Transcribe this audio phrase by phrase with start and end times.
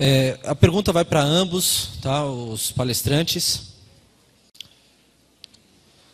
[0.00, 3.72] É, a pergunta vai para ambos, tá, os palestrantes.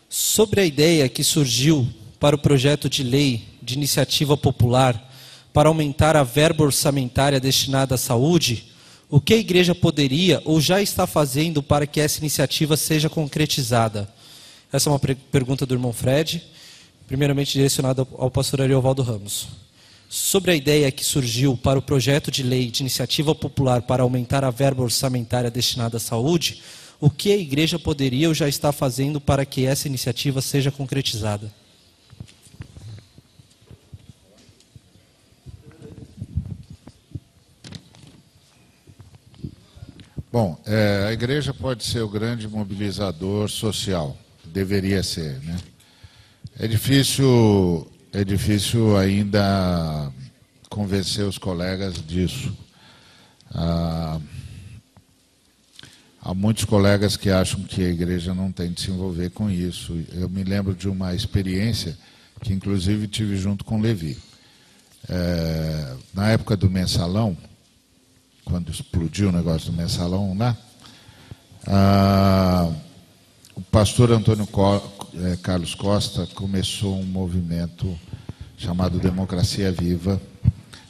[0.09, 1.87] Sobre a ideia que surgiu
[2.19, 5.13] para o projeto de lei de iniciativa popular
[5.53, 8.71] para aumentar a verba orçamentária destinada à saúde,
[9.07, 14.09] o que a igreja poderia ou já está fazendo para que essa iniciativa seja concretizada?
[14.73, 16.41] Essa é uma pergunta do irmão Fred,
[17.07, 19.64] primeiramente direcionada ao pastor Ariovaldo Ramos.
[20.17, 24.45] Sobre a ideia que surgiu para o projeto de lei de iniciativa popular para aumentar
[24.45, 26.63] a verba orçamentária destinada à saúde,
[27.01, 31.53] o que a igreja poderia ou já está fazendo para que essa iniciativa seja concretizada?
[40.31, 45.57] Bom, é, a igreja pode ser o grande mobilizador social, deveria ser, né?
[46.57, 47.85] É difícil,
[48.19, 50.11] é difícil ainda
[50.69, 52.55] convencer os colegas disso.
[53.53, 54.19] Ah,
[56.25, 59.95] Há muitos colegas que acham que a igreja não tem de se envolver com isso.
[60.11, 61.95] Eu me lembro de uma experiência
[62.41, 64.17] que, inclusive, tive junto com Levi.
[65.07, 67.37] É, na época do mensalão,
[68.43, 70.57] quando explodiu o negócio do mensalão lá,
[71.67, 72.71] a,
[73.53, 74.47] o pastor Antônio
[75.17, 77.97] É, Carlos Costa começou um movimento
[78.57, 80.21] chamado Democracia Viva,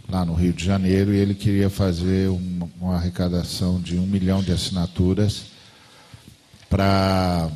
[0.10, 4.42] lá no Rio de Janeiro e ele queria fazer uma, uma arrecadação de um milhão
[4.42, 5.46] de assinaturas
[6.70, 7.50] para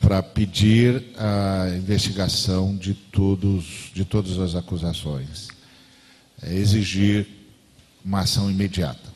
[0.00, 5.48] para pedir a investigação de todos de todas as acusações,
[6.40, 7.26] é, exigir
[8.04, 9.08] uma ação imediata.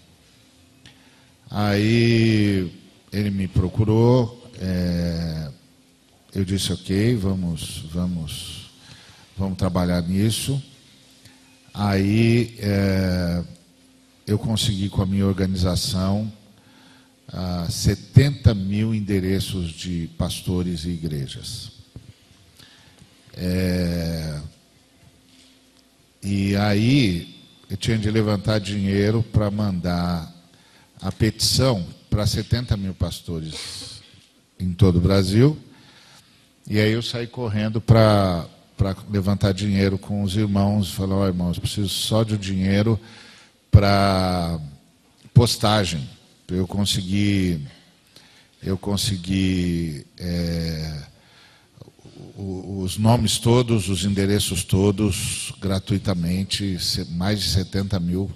[1.48, 2.72] Aí
[3.12, 5.48] ele me procurou, é,
[6.34, 8.70] eu disse ok, vamos vamos
[9.36, 10.62] vamos trabalhar nisso.
[11.74, 13.44] Aí é,
[14.27, 16.33] eu consegui com a minha organização
[17.29, 21.73] ah, 70 mil endereços de pastores e igrejas.
[23.34, 24.40] É,
[26.23, 30.33] e aí eu tinha de levantar dinheiro para mandar
[31.01, 34.02] a petição para 70 mil pastores
[34.58, 35.58] em todo o Brasil.
[36.67, 38.46] E aí eu saí correndo para
[39.11, 42.98] levantar dinheiro com os irmãos, falou, oh, irmãos, preciso só de dinheiro
[43.70, 44.61] para
[45.34, 46.08] postagem,
[46.48, 47.61] eu conseguir,
[48.62, 51.02] eu consegui é,
[52.36, 56.78] os nomes todos, os endereços todos, gratuitamente,
[57.11, 58.30] mais de 70 mil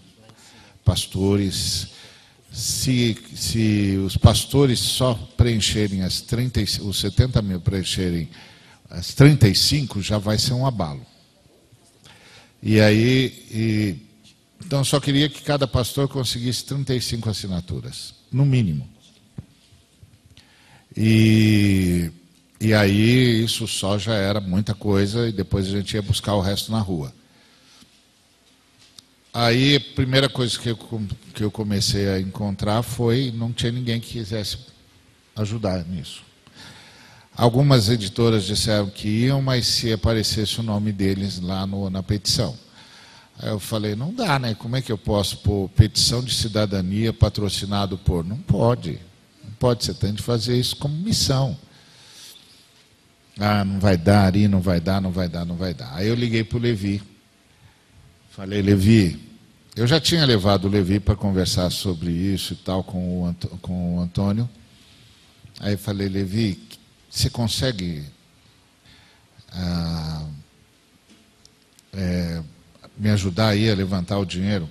[0.84, 1.88] pastores.
[2.56, 8.30] Se, se os pastores só preencherem as 30, os 70 mil preencherem
[8.88, 11.04] às 35 já vai ser um abalo.
[12.62, 13.96] E aí, e,
[14.64, 18.88] então só queria que cada pastor conseguisse 35 assinaturas, no mínimo.
[20.96, 22.10] E,
[22.58, 26.40] e aí isso só já era muita coisa e depois a gente ia buscar o
[26.40, 27.12] resto na rua.
[29.38, 30.78] Aí a primeira coisa que eu,
[31.34, 34.56] que eu comecei a encontrar foi não tinha ninguém que quisesse
[35.36, 36.22] ajudar nisso.
[37.36, 42.56] Algumas editoras disseram que iam, mas se aparecesse o nome deles lá no, na petição.
[43.38, 44.54] Aí eu falei, não dá, né?
[44.54, 48.24] Como é que eu posso pôr petição de cidadania patrocinado por?
[48.24, 48.98] Não pode.
[49.44, 51.58] Não pode, você tem de fazer isso como missão.
[53.38, 55.94] Ah, não vai dar, Ari, não vai dar, não vai dar, não vai dar.
[55.94, 57.02] Aí eu liguei para o Levi.
[58.30, 59.25] Falei, Levi,
[59.76, 63.96] eu já tinha levado o Levi para conversar sobre isso e tal com o, com
[63.96, 64.48] o Antônio.
[65.60, 66.58] Aí eu falei, Levi,
[67.10, 68.02] você consegue
[69.52, 70.26] ah,
[71.92, 72.42] é,
[72.96, 74.66] me ajudar aí a levantar o dinheiro?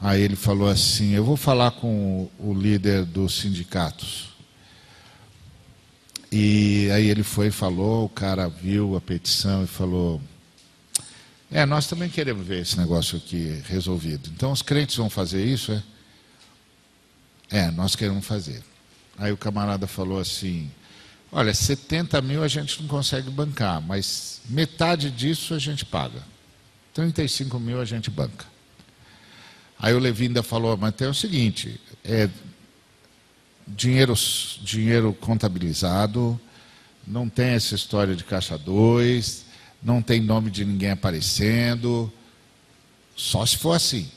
[0.00, 4.28] Aí ele falou assim: Eu vou falar com o, o líder dos sindicatos.
[6.30, 10.20] E aí ele foi e falou, o cara viu a petição e falou:
[11.50, 14.30] É, nós também queremos ver esse negócio aqui resolvido.
[14.34, 15.82] Então os crentes vão fazer isso, é?
[17.48, 18.62] É, nós queremos fazer.
[19.16, 20.70] Aí o camarada falou assim:
[21.30, 26.22] Olha, 70 mil a gente não consegue bancar, mas metade disso a gente paga.
[26.94, 28.46] 35 mil a gente banca.
[29.78, 32.30] Aí o Levi ainda falou, mas tem o seguinte, é
[33.66, 34.14] dinheiro,
[34.62, 36.40] dinheiro contabilizado,
[37.06, 39.44] não tem essa história de caixa 2,
[39.82, 42.12] não tem nome de ninguém aparecendo,
[43.14, 44.10] só se for assim.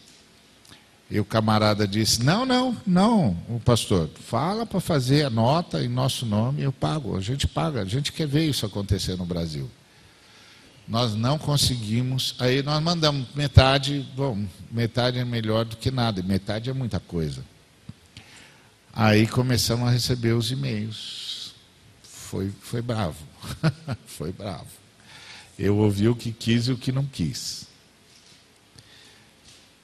[1.10, 5.88] E o camarada disse: Não, não, não, o pastor, fala para fazer a nota em
[5.88, 9.70] nosso nome, eu pago, a gente paga, a gente quer ver isso acontecer no Brasil.
[10.88, 12.36] Nós não conseguimos.
[12.40, 14.08] Aí nós mandamos metade.
[14.16, 17.46] Bom, metade é melhor do que nada, metade é muita coisa.
[18.92, 21.54] Aí começamos a receber os e-mails.
[22.02, 23.18] Foi, foi bravo.
[24.06, 24.68] foi bravo.
[25.60, 27.68] Eu ouvi o que quis e o que não quis.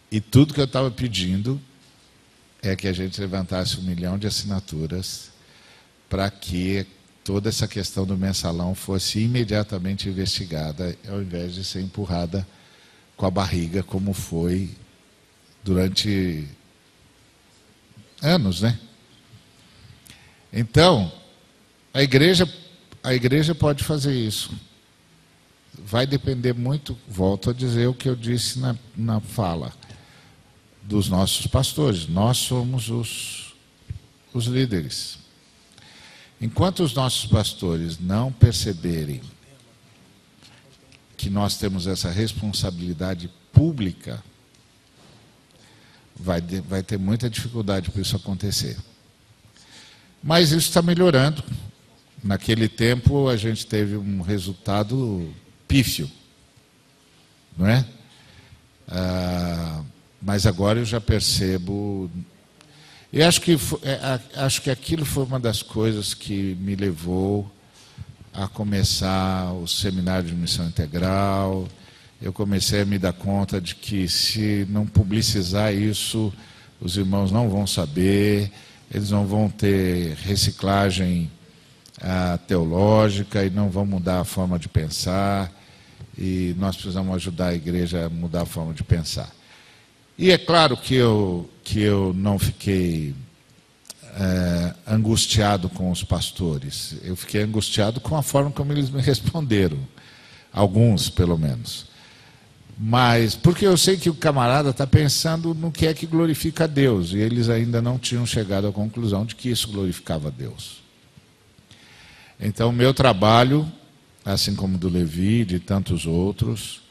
[0.09, 1.59] E tudo que eu estava pedindo
[2.61, 5.31] é que a gente levantasse um milhão de assinaturas
[6.09, 6.87] para que
[7.25, 12.47] toda essa questão do mensalão fosse imediatamente investigada, ao invés de ser empurrada
[13.17, 14.69] com a barriga, como foi
[15.61, 16.47] durante
[18.21, 18.79] anos, né?
[20.53, 21.11] Então,
[21.93, 22.47] a igreja,
[23.03, 24.57] a igreja pode fazer isso.
[25.83, 29.73] Vai depender muito, volto a dizer o que eu disse na, na fala
[30.81, 32.07] dos nossos pastores.
[32.07, 33.53] Nós somos os,
[34.33, 35.19] os líderes.
[36.39, 39.21] Enquanto os nossos pastores não perceberem
[41.17, 44.23] que nós temos essa responsabilidade pública,
[46.15, 48.77] vai, vai ter muita dificuldade para isso acontecer.
[50.21, 51.43] Mas isso está melhorando.
[52.23, 55.33] Naquele tempo a gente teve um resultado
[55.67, 56.09] pífio,
[57.57, 57.85] não é?
[58.87, 59.81] Ah,
[60.21, 62.09] mas agora eu já percebo.
[63.11, 67.49] E acho que, é, acho que aquilo foi uma das coisas que me levou
[68.33, 71.67] a começar o seminário de missão integral.
[72.21, 76.33] Eu comecei a me dar conta de que se não publicizar isso,
[76.81, 78.51] os irmãos não vão saber,
[78.93, 81.31] eles não vão ter reciclagem
[82.01, 85.51] ah, teológica e não vão mudar a forma de pensar.
[86.25, 89.29] E nós precisamos ajudar a igreja a mudar a forma de pensar.
[90.17, 93.13] E é claro que eu, que eu não fiquei
[94.17, 96.95] é, angustiado com os pastores.
[97.03, 99.77] Eu fiquei angustiado com a forma como eles me responderam.
[100.51, 101.85] Alguns, pelo menos.
[102.75, 106.67] Mas, porque eu sei que o camarada está pensando no que é que glorifica a
[106.67, 107.11] Deus.
[107.11, 110.83] E eles ainda não tinham chegado à conclusão de que isso glorificava a Deus.
[112.39, 113.71] Então, meu trabalho,
[114.25, 116.81] assim como do Levi e de tantos outros,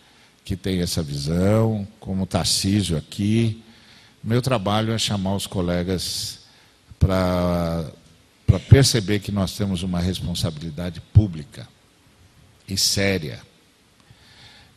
[0.44, 3.62] que tem essa visão, como Tarcísio aqui.
[4.22, 6.40] Meu trabalho é chamar os colegas
[6.98, 7.90] para
[8.68, 11.68] perceber que nós temos uma responsabilidade pública
[12.68, 13.40] e séria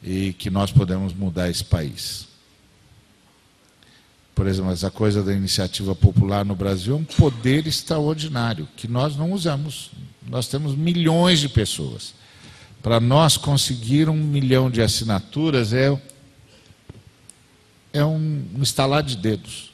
[0.01, 2.27] e que nós podemos mudar esse país.
[4.33, 9.15] Por exemplo, essa coisa da iniciativa popular no Brasil é um poder extraordinário que nós
[9.15, 9.92] não usamos.
[10.27, 12.13] Nós temos milhões de pessoas.
[12.88, 15.94] Para nós conseguir um milhão de assinaturas é,
[17.92, 19.74] é um, um estalar de dedos,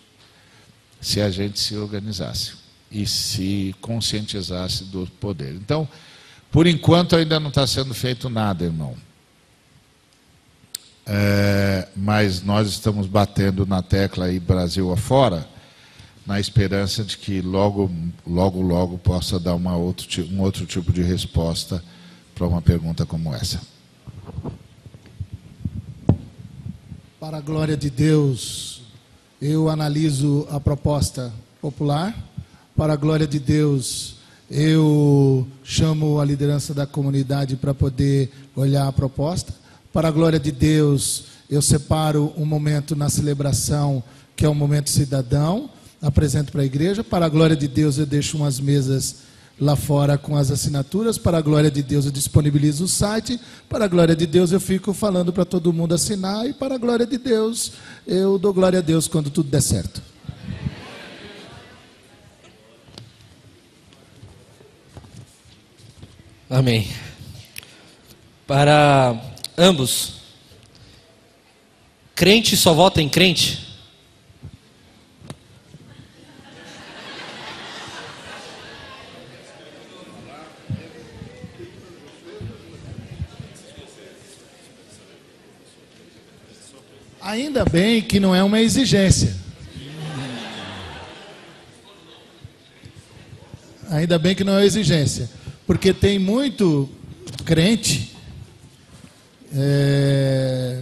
[1.00, 2.54] se a gente se organizasse
[2.92, 5.54] e se conscientizasse do poder.
[5.54, 5.88] Então,
[6.52, 8.96] por enquanto ainda não está sendo feito nada, irmão.
[11.06, 15.48] É, mas nós estamos batendo na tecla aí Brasil afora,
[16.26, 17.92] na esperança de que logo,
[18.26, 21.84] logo, logo possa dar uma outro, um outro tipo de resposta
[22.36, 23.62] para uma pergunta como essa.
[27.20, 28.82] Para a glória de Deus,
[29.42, 31.32] eu analiso a proposta
[31.62, 32.16] popular.
[32.76, 34.16] Para a glória de Deus,
[34.50, 39.54] eu chamo a liderança da comunidade para poder olhar a proposta.
[39.92, 44.04] Para a glória de Deus, eu separo um momento na celebração,
[44.36, 45.70] que é um momento cidadão,
[46.02, 47.04] apresento para a igreja.
[47.04, 49.18] Para a glória de Deus, eu deixo umas mesas
[49.60, 51.18] lá fora com as assinaturas.
[51.18, 53.40] Para a glória de Deus, eu disponibilizo o site.
[53.70, 56.48] Para a glória de Deus, eu fico falando para todo mundo assinar.
[56.48, 57.74] E para a glória de Deus,
[58.06, 60.02] eu dou glória a Deus quando tudo der certo.
[66.50, 66.88] Amém.
[68.46, 69.20] Para
[69.58, 70.16] ambos,
[72.14, 73.73] crente só vota em crente?
[87.34, 89.36] Ainda bem que não é uma exigência.
[93.90, 95.28] Ainda bem que não é exigência.
[95.66, 96.88] Porque tem muito
[97.44, 98.16] crente,
[99.52, 100.82] é,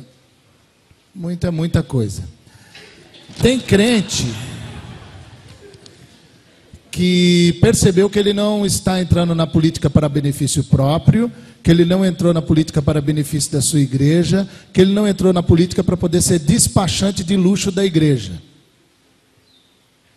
[1.16, 2.28] muita, muita coisa.
[3.42, 4.26] Tem crente
[6.92, 11.32] que percebeu que ele não está entrando na política para benefício próprio,
[11.64, 15.32] que ele não entrou na política para benefício da sua igreja, que ele não entrou
[15.32, 18.42] na política para poder ser despachante de luxo da igreja.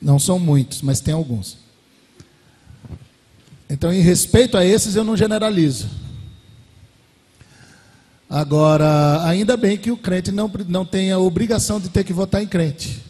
[0.00, 1.58] Não são muitos, mas tem alguns.
[3.68, 5.88] Então, em respeito a esses, eu não generalizo.
[8.28, 12.42] Agora, ainda bem que o crente não, não tem a obrigação de ter que votar
[12.42, 13.02] em crente.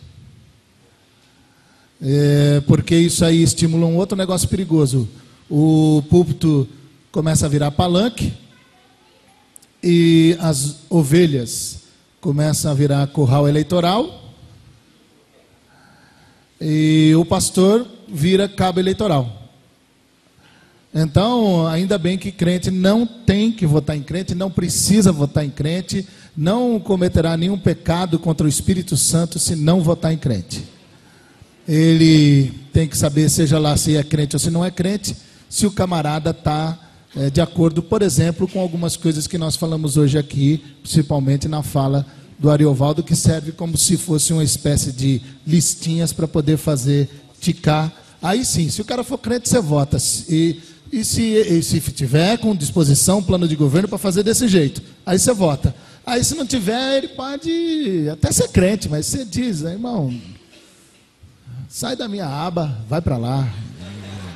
[2.02, 5.08] É, porque isso aí estimula um outro negócio perigoso.
[5.48, 6.68] O púlpito
[7.14, 8.32] começa a virar palanque
[9.80, 11.84] e as ovelhas
[12.20, 14.32] começam a virar curral eleitoral
[16.60, 19.48] e o pastor vira cabo eleitoral.
[20.92, 25.50] Então, ainda bem que crente não tem que votar em crente, não precisa votar em
[25.50, 26.04] crente,
[26.36, 30.64] não cometerá nenhum pecado contra o Espírito Santo se não votar em crente.
[31.68, 35.16] Ele tem que saber, seja lá se é crente ou se não é crente,
[35.48, 36.83] se o camarada está
[37.16, 41.62] é, de acordo, por exemplo, com algumas coisas que nós falamos hoje aqui, principalmente na
[41.62, 42.04] fala
[42.38, 47.08] do Ariovaldo, que serve como se fosse uma espécie de listinhas para poder fazer
[47.40, 47.92] ticar.
[48.20, 49.96] Aí sim, se o cara for crente, você vota.
[50.28, 54.82] E, e, se, e se tiver com disposição, plano de governo para fazer desse jeito,
[55.06, 55.74] aí você vota.
[56.04, 60.12] Aí se não tiver, ele pode até ser crente, mas você diz, né, irmão,
[61.68, 63.48] sai da minha aba, vai para lá,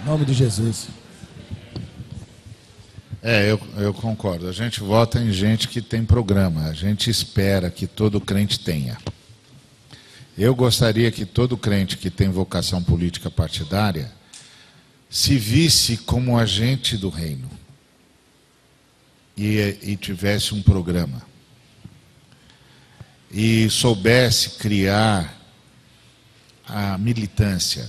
[0.03, 0.98] em nome de Jesus.
[3.23, 4.49] É, eu, eu concordo.
[4.49, 6.67] A gente vota em gente que tem programa.
[6.67, 8.97] A gente espera que todo crente tenha.
[10.37, 14.13] Eu gostaria que todo crente que tem vocação política partidária
[15.11, 17.51] se visse como agente do reino
[19.37, 21.23] e, e tivesse um programa
[23.31, 25.37] e soubesse criar
[26.67, 27.89] a militância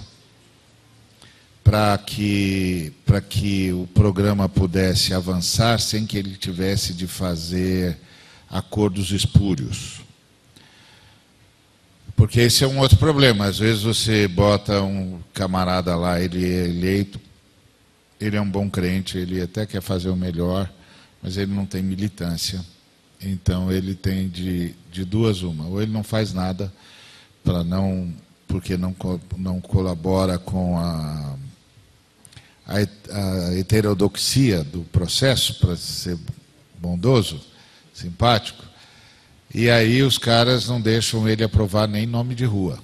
[1.70, 2.92] para que,
[3.30, 7.96] que o programa pudesse avançar sem que ele tivesse de fazer
[8.50, 10.02] acordos espúrios.
[12.16, 13.46] Porque esse é um outro problema.
[13.46, 17.22] Às vezes você bota um camarada lá, ele é eleito,
[18.20, 20.68] ele é um bom crente, ele até quer fazer o melhor,
[21.22, 22.66] mas ele não tem militância.
[23.22, 25.68] Então ele tem de, de duas uma.
[25.68, 26.74] Ou ele não faz nada
[27.44, 28.12] para não
[28.48, 28.96] porque não,
[29.38, 31.38] não colabora com a
[32.70, 36.18] a, heterodoxia do processo para ser
[36.78, 37.42] bondoso,
[37.94, 38.64] simpático,
[39.54, 42.80] e aí os caras não deixam ele aprovar nem nome de rua.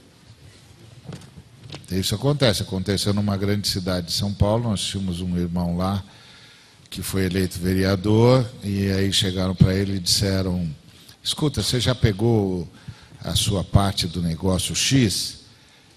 [1.92, 6.04] Isso acontece, aconteceu numa grande cidade de São Paulo, nós tínhamos um irmão lá
[6.89, 10.68] que foi eleito vereador, e aí chegaram para ele e disseram,
[11.24, 12.68] escuta, você já pegou
[13.24, 15.35] a sua parte do negócio X?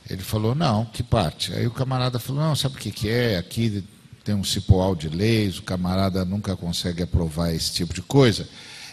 [0.09, 1.53] Ele falou, não, que parte?
[1.53, 3.37] Aí o camarada falou, não, sabe o que, que é?
[3.37, 3.85] Aqui
[4.25, 8.49] tem um cipoal de leis, o camarada nunca consegue aprovar esse tipo de coisa.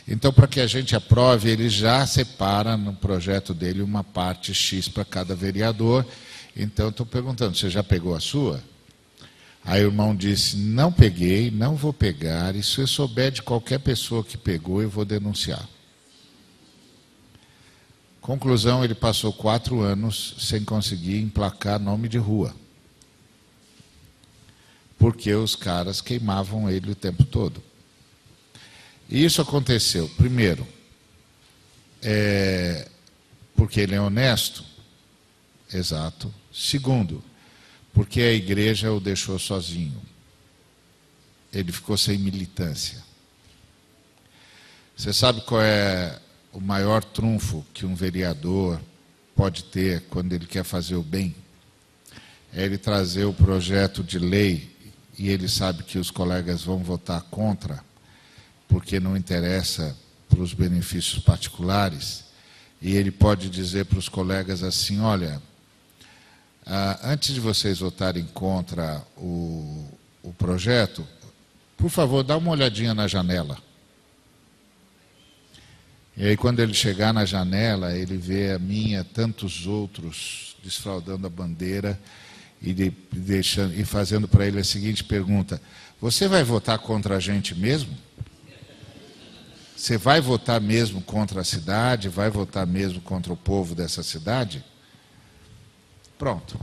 [0.07, 4.87] Então, para que a gente aprove, ele já separa no projeto dele uma parte X
[4.87, 6.05] para cada vereador.
[6.55, 8.61] Então, estou perguntando, você já pegou a sua?
[9.63, 13.79] Aí o irmão disse, não peguei, não vou pegar, e se eu souber de qualquer
[13.79, 15.67] pessoa que pegou, eu vou denunciar.
[18.25, 22.55] Conclusão, ele passou quatro anos sem conseguir emplacar nome de rua.
[24.97, 27.61] Porque os caras queimavam ele o tempo todo.
[29.07, 30.67] E isso aconteceu, primeiro,
[32.01, 32.89] é,
[33.55, 34.65] porque ele é honesto,
[35.71, 36.33] exato.
[36.51, 37.23] Segundo,
[37.93, 40.01] porque a igreja o deixou sozinho.
[41.53, 43.03] Ele ficou sem militância.
[44.97, 46.19] Você sabe qual é
[46.55, 48.79] o maior trunfo que um vereador
[49.35, 51.35] pode ter quando ele quer fazer o bem
[52.53, 54.73] é ele trazer o projeto de lei
[55.19, 57.83] e ele sabe que os colegas vão votar contra,
[58.69, 59.95] porque não interessa
[60.29, 62.23] para os benefícios particulares,
[62.81, 65.41] e ele pode dizer para os colegas assim: olha,
[67.03, 69.85] antes de vocês votarem contra o,
[70.23, 71.05] o projeto,
[71.77, 73.57] por favor, dá uma olhadinha na janela.
[76.17, 81.29] E aí, quando ele chegar na janela, ele vê a minha, tantos outros desfraudando a
[81.29, 81.99] bandeira
[82.61, 85.61] e, de, deixando, e fazendo para ele a seguinte pergunta:
[85.99, 87.93] Você vai votar contra a gente mesmo?
[89.75, 92.07] Você vai votar mesmo contra a cidade?
[92.07, 94.63] Vai votar mesmo contra o povo dessa cidade?
[96.17, 96.57] Pronto.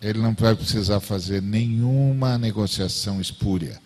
[0.00, 3.80] Ele não vai precisar fazer nenhuma negociação espúria,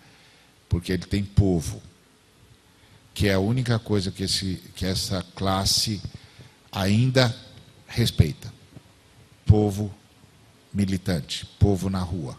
[0.68, 1.80] porque ele tem povo
[3.14, 6.00] que é a única coisa que, esse, que essa classe
[6.72, 7.34] ainda
[7.86, 8.52] respeita:
[9.44, 9.92] povo
[10.72, 12.38] militante, povo na rua.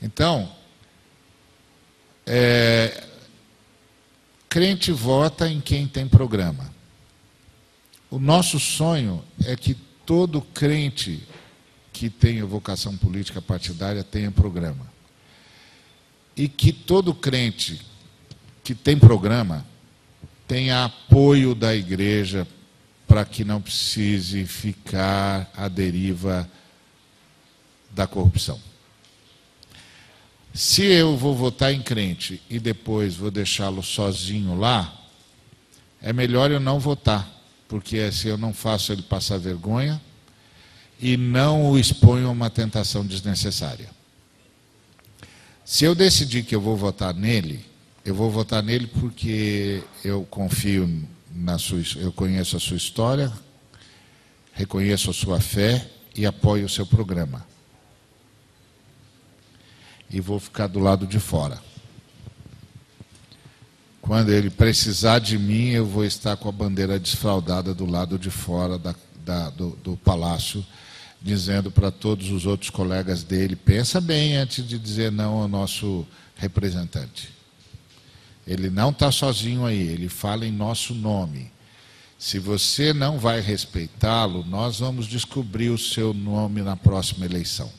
[0.00, 0.52] Então,
[2.26, 3.04] é,
[4.48, 6.72] crente vota em quem tem programa.
[8.10, 11.26] O nosso sonho é que todo crente
[11.92, 14.90] que tenha vocação política partidária tenha programa.
[16.36, 17.80] E que todo crente
[18.62, 19.66] que tem programa
[20.46, 22.46] tenha apoio da igreja
[23.06, 26.48] para que não precise ficar à deriva
[27.90, 28.60] da corrupção.
[30.54, 34.94] Se eu vou votar em crente e depois vou deixá-lo sozinho lá,
[36.00, 37.26] é melhor eu não votar,
[37.66, 40.00] porque assim eu não faço ele passar vergonha
[41.00, 43.88] e não o exponho a uma tentação desnecessária.
[45.64, 47.71] Se eu decidir que eu vou votar nele,
[48.04, 53.32] eu vou votar nele porque eu confio na sua, eu conheço a sua história,
[54.52, 57.46] reconheço a sua fé e apoio o seu programa.
[60.10, 61.62] E vou ficar do lado de fora.
[64.00, 68.30] Quando ele precisar de mim, eu vou estar com a bandeira desfraldada do lado de
[68.30, 68.94] fora da,
[69.24, 70.66] da, do, do palácio,
[71.20, 76.04] dizendo para todos os outros colegas dele: pensa bem antes de dizer não ao nosso
[76.34, 77.41] representante.
[78.46, 81.52] Ele não está sozinho aí, ele fala em nosso nome.
[82.18, 87.72] Se você não vai respeitá-lo, nós vamos descobrir o seu nome na próxima eleição.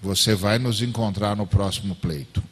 [0.00, 2.42] Você vai nos encontrar no próximo pleito.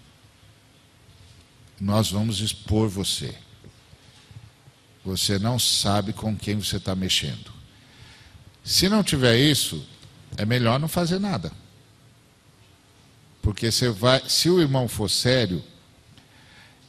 [1.80, 3.34] Nós vamos expor você.
[5.04, 7.52] Você não sabe com quem você está mexendo.
[8.62, 9.86] Se não tiver isso,
[10.36, 11.52] é melhor não fazer nada.
[13.42, 15.62] Porque você vai, se o irmão for sério,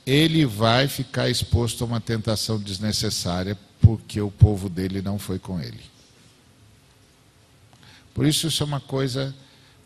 [0.05, 5.59] ele vai ficar exposto a uma tentação desnecessária porque o povo dele não foi com
[5.59, 5.81] ele.
[8.13, 9.35] Por isso, isso é uma coisa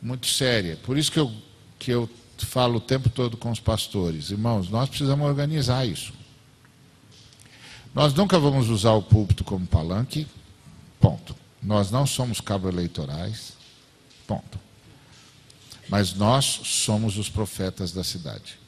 [0.01, 0.77] muito séria.
[0.83, 1.31] Por isso que eu,
[1.79, 6.13] que eu falo o tempo todo com os pastores: irmãos, nós precisamos organizar isso.
[7.93, 10.27] Nós nunca vamos usar o púlpito como palanque,
[10.99, 11.35] ponto.
[11.61, 13.53] Nós não somos cabos eleitorais,
[14.27, 14.59] ponto.
[15.89, 18.59] Mas nós somos os profetas da cidade.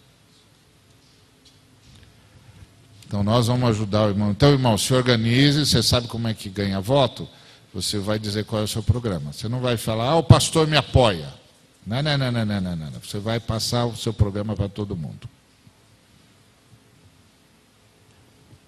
[3.11, 4.31] Então nós vamos ajudar o irmão.
[4.31, 7.27] Então, irmão, se organize, você sabe como é que ganha voto?
[7.74, 9.33] Você vai dizer qual é o seu programa.
[9.33, 11.27] Você não vai falar, ah, o pastor me apoia.
[11.85, 12.91] Não, não, não, não, não, não.
[13.03, 15.27] Você vai passar o seu programa para todo mundo.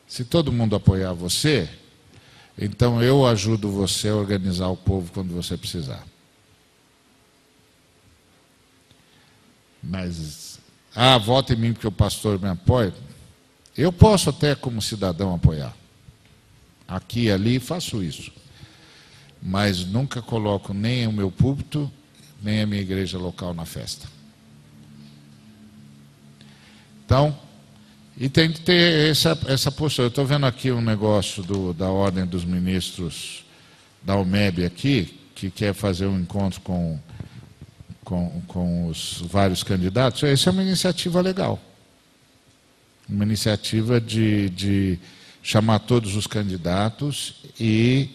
[0.10, 1.70] Se todo mundo apoiar você,
[2.60, 6.04] então eu ajudo você a organizar o povo quando você precisar.
[9.82, 10.60] Mas,
[10.94, 12.94] ah, vota em mim porque o pastor me apoia.
[13.76, 15.74] Eu posso até, como cidadão, apoiar.
[16.88, 18.32] Aqui e ali faço isso.
[19.42, 21.92] Mas nunca coloco nem o meu púlpito,
[22.42, 24.08] nem a minha igreja local na festa.
[27.04, 27.36] Então,
[28.16, 30.06] e tem que ter essa, essa postura.
[30.06, 33.44] Eu estou vendo aqui um negócio do, da Ordem dos Ministros
[34.04, 37.00] da UMEB aqui, que quer fazer um encontro com,
[38.04, 40.22] com, com os vários candidatos.
[40.24, 41.60] Essa é uma iniciativa legal
[43.08, 45.00] uma iniciativa de, de
[45.42, 48.10] chamar todos os candidatos e,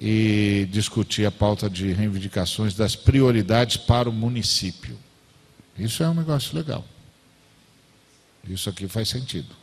[0.00, 4.98] e discutir a pauta de reivindicações das prioridades para o município.
[5.78, 6.84] Isso é um negócio legal.
[8.48, 9.54] Isso aqui faz sentido.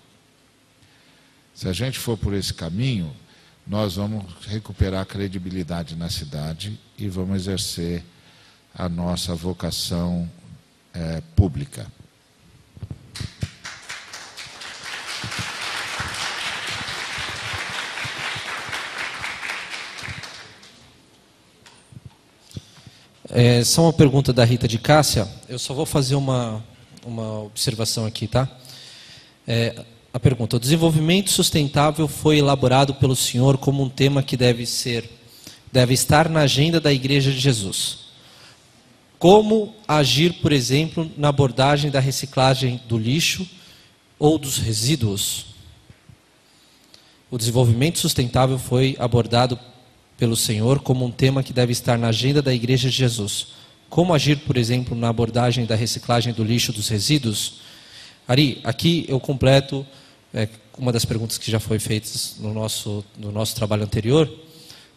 [1.54, 3.13] Se a gente for por esse caminho,
[3.65, 8.04] nós vamos recuperar a credibilidade na cidade e vamos exercer
[8.74, 10.30] a nossa vocação
[10.94, 11.88] é, pública.
[23.38, 25.28] É, só uma pergunta da Rita de Cássia.
[25.50, 26.63] Eu só vou fazer uma,
[27.06, 28.48] uma observação aqui, tá?
[29.45, 34.65] É, a pergunta: o desenvolvimento sustentável foi elaborado pelo senhor como um tema que deve
[34.65, 35.10] ser,
[35.69, 38.06] deve estar na agenda da Igreja de Jesus.
[39.19, 43.45] Como agir, por exemplo, na abordagem da reciclagem do lixo
[44.17, 45.48] ou dos resíduos?
[47.30, 49.60] O desenvolvimento sustentável foi abordado
[50.17, 53.47] pelo Senhor como um tema que deve estar na agenda da Igreja de Jesus.
[53.89, 57.62] Como agir, por exemplo, na abordagem da reciclagem do lixo dos resíduos?
[58.28, 59.86] Ari, aqui eu completo
[60.34, 64.30] é, uma das perguntas que já foi feita no nosso, no nosso trabalho anterior.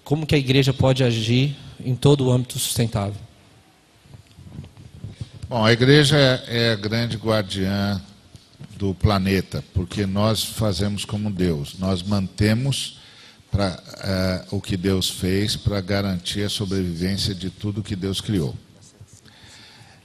[0.03, 1.55] Como que a igreja pode agir
[1.85, 3.21] em todo o âmbito sustentável?
[5.49, 8.01] Bom, a igreja é, é a grande guardiã
[8.77, 12.98] do planeta, porque nós fazemos como Deus, nós mantemos
[13.51, 18.55] para é, o que Deus fez para garantir a sobrevivência de tudo que Deus criou.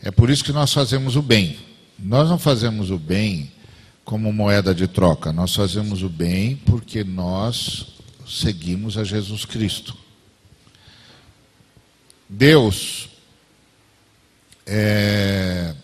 [0.02, 1.58] É por isso que nós fazemos o bem.
[1.98, 3.52] Nós não fazemos o bem
[4.04, 7.88] como moeda de troca, nós fazemos o bem porque nós
[8.28, 9.96] seguimos a Jesus Cristo.
[12.28, 13.10] Deus
[14.66, 15.76] é,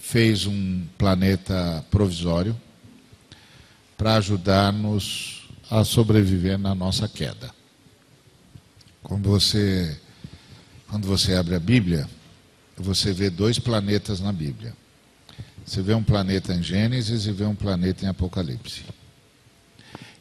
[0.00, 2.58] fez um planeta provisório
[3.96, 5.41] para ajudar-nos
[5.72, 7.50] a sobreviver na nossa queda.
[9.02, 9.98] Quando você,
[10.86, 12.06] quando você abre a Bíblia,
[12.76, 14.76] você vê dois planetas na Bíblia.
[15.64, 18.84] Você vê um planeta em Gênesis e vê um planeta em Apocalipse.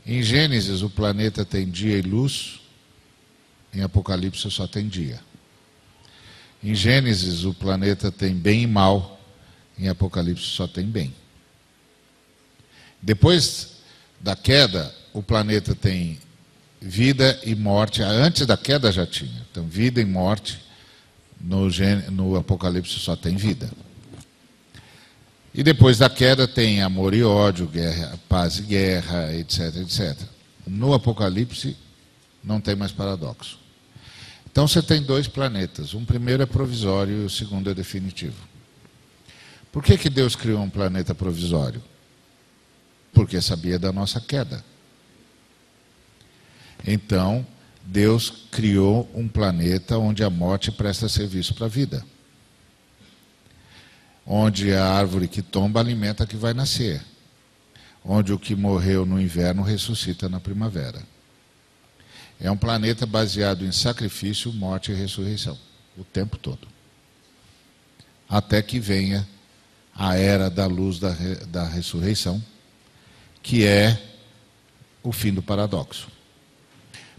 [0.06, 2.62] Em Gênesis, o planeta tem dia e luz,
[3.74, 5.20] em Apocalipse só tem dia.
[6.64, 9.20] Em Gênesis, o planeta tem bem e mal,
[9.78, 11.14] em Apocalipse só tem bem.
[13.02, 13.81] Depois
[14.24, 16.20] da queda, o planeta tem
[16.80, 18.02] vida e morte.
[18.02, 19.46] Antes da queda já tinha.
[19.52, 20.60] Então, vida e morte.
[21.40, 21.68] No,
[22.12, 23.70] no Apocalipse só tem vida.
[25.54, 30.18] E depois da queda tem amor e ódio, guerra, paz e guerra, etc, etc.
[30.68, 31.76] No Apocalipse
[32.44, 33.60] não tem mais paradoxo.
[34.50, 35.94] Então você tem dois planetas.
[35.94, 38.36] Um primeiro é provisório e o segundo é definitivo.
[39.72, 41.82] Por que, que Deus criou um planeta provisório?
[43.14, 44.64] Porque sabia da nossa queda.
[46.86, 47.46] Então,
[47.84, 52.06] Deus criou um planeta onde a morte presta serviço para a vida
[54.26, 57.02] onde a árvore que tomba alimenta a que vai nascer,
[58.04, 61.02] onde o que morreu no inverno ressuscita na primavera.
[62.40, 65.58] É um planeta baseado em sacrifício, morte e ressurreição,
[65.98, 66.68] o tempo todo.
[68.28, 69.28] Até que venha
[69.94, 71.14] a era da luz da,
[71.50, 72.42] da ressurreição,
[73.42, 74.02] que é
[75.04, 76.08] o fim do paradoxo.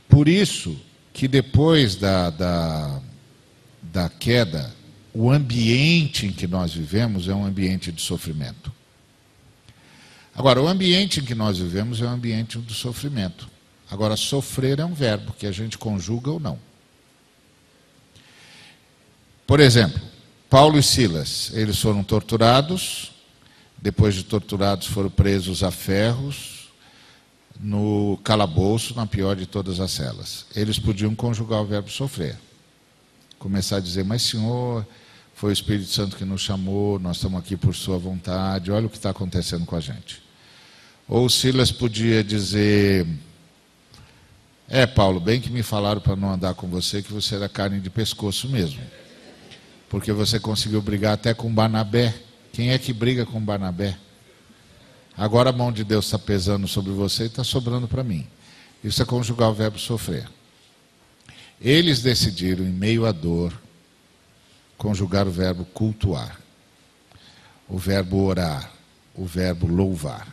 [0.09, 0.79] Por isso
[1.13, 3.01] que depois da, da,
[3.83, 4.75] da queda
[5.15, 8.73] o ambiente em que nós vivemos é um ambiente de sofrimento.
[10.35, 13.49] Agora, o ambiente em que nós vivemos é um ambiente de sofrimento.
[13.91, 16.59] Agora, sofrer é um verbo que a gente conjuga ou não.
[19.47, 20.01] Por exemplo,
[20.49, 23.12] Paulo e Silas, eles foram torturados,
[23.83, 26.71] depois de torturados foram presos a ferros
[27.61, 30.47] no calabouço, na pior de todas as celas.
[30.55, 32.39] Eles podiam conjugar o verbo sofrer.
[33.41, 34.87] Começar a dizer, mas senhor,
[35.35, 38.91] foi o Espírito Santo que nos chamou, nós estamos aqui por Sua vontade, olha o
[38.91, 40.23] que está acontecendo com a gente.
[41.09, 43.05] Ou Silas podia dizer:
[44.69, 47.81] É, Paulo, bem que me falaram para não andar com você, que você era carne
[47.81, 48.81] de pescoço mesmo.
[49.89, 52.15] Porque você conseguiu brigar até com Barnabé.
[52.53, 53.97] Quem é que briga com Barnabé?
[55.17, 58.27] Agora a mão de Deus está pesando sobre você e está sobrando para mim.
[58.85, 60.29] Isso é conjugar o verbo sofrer.
[61.61, 63.53] Eles decidiram, em meio à dor,
[64.77, 66.41] conjugar o verbo cultuar,
[67.69, 68.71] o verbo orar,
[69.15, 70.27] o verbo louvar.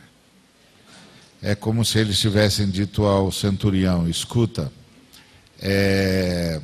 [1.40, 4.72] É como se eles tivessem dito ao centurião: escuta,
[5.58, 6.60] é,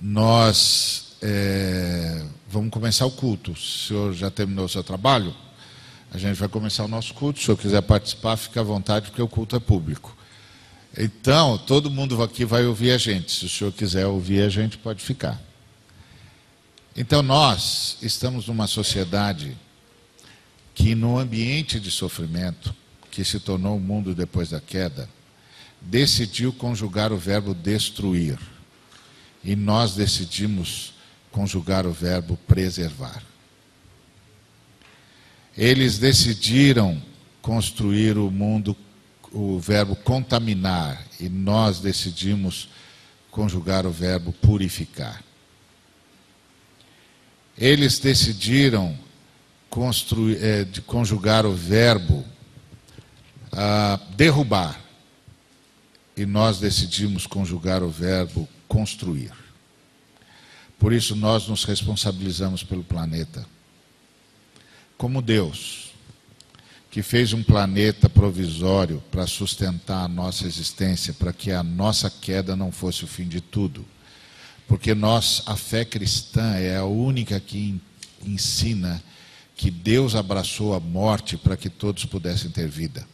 [0.00, 3.52] nós é, vamos começar o culto.
[3.52, 5.34] O senhor já terminou o seu trabalho?
[6.12, 7.38] A gente vai começar o nosso culto.
[7.38, 10.16] Se o senhor quiser participar, fique à vontade, porque o culto é público.
[10.96, 13.32] Então, todo mundo aqui vai ouvir a gente.
[13.32, 15.40] Se o senhor quiser ouvir a gente, pode ficar.
[16.94, 19.56] Então nós estamos numa sociedade
[20.74, 22.74] que no ambiente de sofrimento,
[23.10, 25.08] que se tornou o mundo depois da queda,
[25.80, 28.38] decidiu conjugar o verbo destruir.
[29.42, 30.91] E nós decidimos
[31.32, 33.22] conjugar o verbo preservar.
[35.56, 37.02] Eles decidiram
[37.40, 38.76] construir o mundo,
[39.32, 42.68] o verbo contaminar, e nós decidimos
[43.30, 45.22] conjugar o verbo purificar.
[47.58, 48.96] Eles decidiram
[49.68, 52.24] construir, é, de conjugar o verbo
[53.50, 54.80] ah, derrubar.
[56.16, 59.41] E nós decidimos conjugar o verbo construir.
[60.82, 63.46] Por isso nós nos responsabilizamos pelo planeta.
[64.98, 65.92] Como Deus,
[66.90, 72.54] que fez um planeta provisório para sustentar a nossa existência, para que a nossa queda
[72.54, 73.86] não fosse o fim de tudo
[74.72, 77.78] porque nós, a fé cristã é a única que
[78.24, 79.02] ensina
[79.54, 83.06] que Deus abraçou a morte para que todos pudessem ter vida.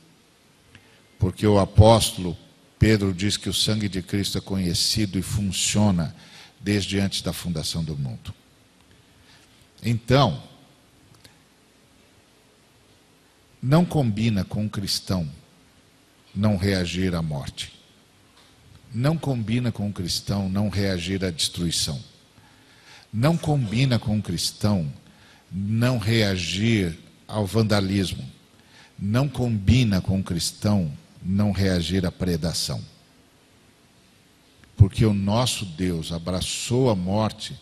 [1.19, 2.37] Porque o apóstolo
[2.79, 6.15] Pedro diz que o sangue de Cristo é conhecido e funciona
[6.61, 8.35] desde antes da fundação do mundo.
[9.83, 10.43] Então,
[13.63, 15.29] não combina com um cristão
[16.35, 17.79] não reagir à morte
[18.93, 22.01] não combina com um cristão não reagir à destruição.
[23.13, 24.91] Não combina com um cristão
[25.51, 28.25] não reagir ao vandalismo.
[28.99, 30.91] Não combina com um cristão
[31.23, 32.83] não reagir à predação.
[34.79, 37.61] Porque o nosso Deus abraçou a morte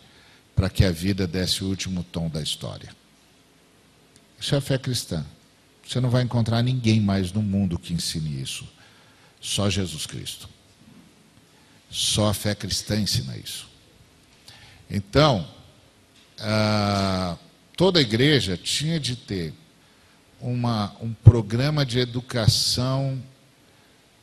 [0.55, 2.95] para que a vida desse o último tom da história.
[4.39, 5.27] Isso é a fé cristã.
[5.85, 8.69] Você não vai encontrar ninguém mais no mundo que ensine isso.
[9.41, 10.49] Só Jesus Cristo.
[11.91, 13.69] Só a fé cristã ensina isso.
[14.91, 15.49] Então,
[16.39, 17.37] ah,
[17.77, 19.55] toda igreja tinha de ter
[20.41, 23.23] uma, um programa de educação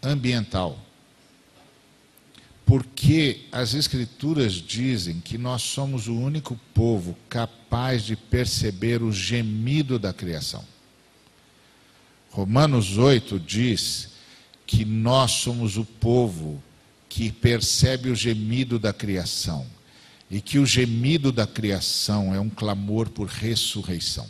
[0.02, 0.78] ambiental.
[2.66, 10.00] Porque as Escrituras dizem que nós somos o único povo capaz de perceber o gemido
[10.00, 10.64] da criação.
[12.32, 14.10] Romanos 8 diz
[14.66, 16.62] que nós somos o povo
[17.08, 19.68] que percebe o gemido da criação
[20.32, 24.28] e que o gemido da criação é um clamor por ressurreição.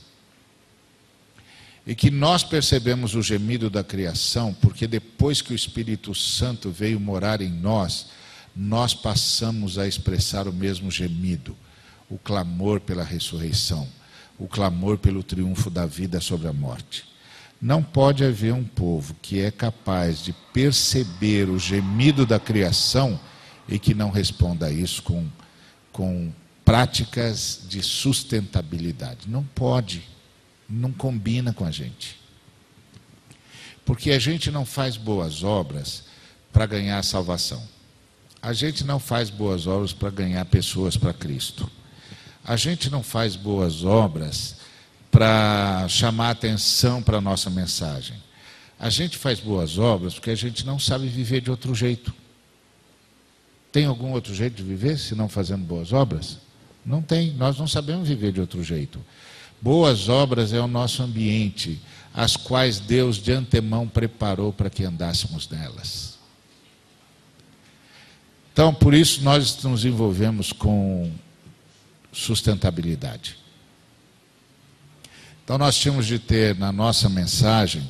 [1.87, 6.99] E que nós percebemos o gemido da criação porque depois que o Espírito Santo veio
[6.99, 8.07] morar em nós,
[8.55, 11.55] nós passamos a expressar o mesmo gemido,
[12.09, 13.87] o clamor pela ressurreição,
[14.37, 17.05] o clamor pelo triunfo da vida sobre a morte.
[17.61, 23.19] Não pode haver um povo que é capaz de perceber o gemido da criação
[23.67, 25.27] e que não responda a isso com
[25.93, 26.33] com
[26.65, 29.29] práticas de sustentabilidade.
[29.29, 30.03] Não pode,
[30.67, 32.19] não combina com a gente.
[33.85, 36.05] Porque a gente não faz boas obras
[36.51, 37.61] para ganhar a salvação.
[38.43, 41.71] A gente não faz boas obras para ganhar pessoas para Cristo.
[42.43, 44.57] A gente não faz boas obras
[45.09, 48.17] para chamar atenção para a nossa mensagem.
[48.77, 52.13] A gente faz boas obras porque a gente não sabe viver de outro jeito.
[53.71, 56.37] Tem algum outro jeito de viver se não fazendo boas obras?
[56.85, 58.99] Não tem, nós não sabemos viver de outro jeito.
[59.61, 61.81] Boas obras é o nosso ambiente,
[62.13, 66.12] as quais Deus de antemão preparou para que andássemos nelas.
[68.53, 71.11] Então, por isso nós nos envolvemos com
[72.11, 73.35] sustentabilidade.
[75.43, 77.83] Então, nós tínhamos de ter na nossa mensagem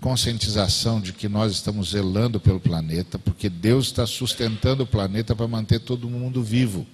[0.00, 5.46] conscientização de que nós estamos zelando pelo planeta, porque Deus está sustentando o planeta para
[5.46, 6.84] manter todo mundo vivo.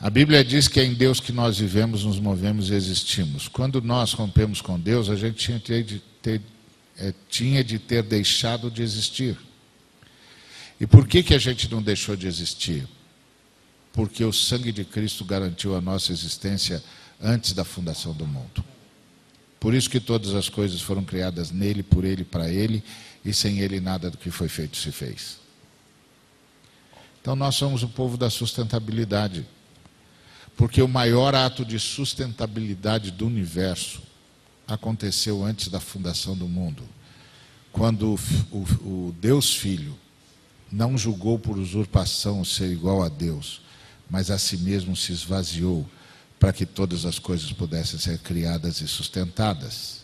[0.00, 3.48] A Bíblia diz que é em Deus que nós vivemos, nos movemos e existimos.
[3.48, 6.40] Quando nós rompemos com Deus, a gente tinha de ter,
[6.98, 9.38] é, tinha de ter deixado de existir.
[10.80, 12.88] E por que, que a gente não deixou de existir?
[13.92, 16.82] Porque o sangue de Cristo garantiu a nossa existência
[17.20, 18.64] antes da fundação do mundo.
[19.60, 22.82] Por isso que todas as coisas foram criadas nele, por ele, para ele,
[23.24, 25.38] e sem ele nada do que foi feito se fez.
[27.20, 29.46] Então nós somos o povo da sustentabilidade.
[30.56, 34.02] Porque o maior ato de sustentabilidade do universo
[34.66, 36.82] aconteceu antes da fundação do mundo.
[37.70, 39.96] Quando o, o, o Deus Filho
[40.72, 43.60] não julgou por usurpação ser igual a Deus,
[44.08, 45.86] mas a si mesmo se esvaziou
[46.40, 50.00] para que todas as coisas pudessem ser criadas e sustentadas.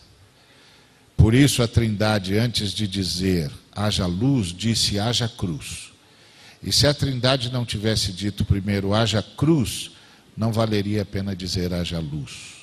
[1.17, 5.91] Por isso a Trindade, antes de dizer haja luz, disse haja cruz.
[6.61, 9.91] E se a Trindade não tivesse dito primeiro haja cruz,
[10.37, 12.59] não valeria a pena dizer haja luz.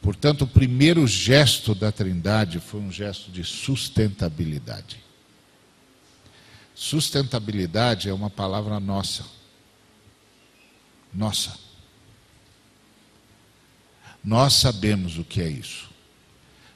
[0.00, 5.09] Portanto, o primeiro gesto da Trindade foi um gesto de sustentabilidade.
[6.80, 9.22] Sustentabilidade é uma palavra nossa.
[11.12, 11.54] Nossa.
[14.24, 15.90] Nós sabemos o que é isso.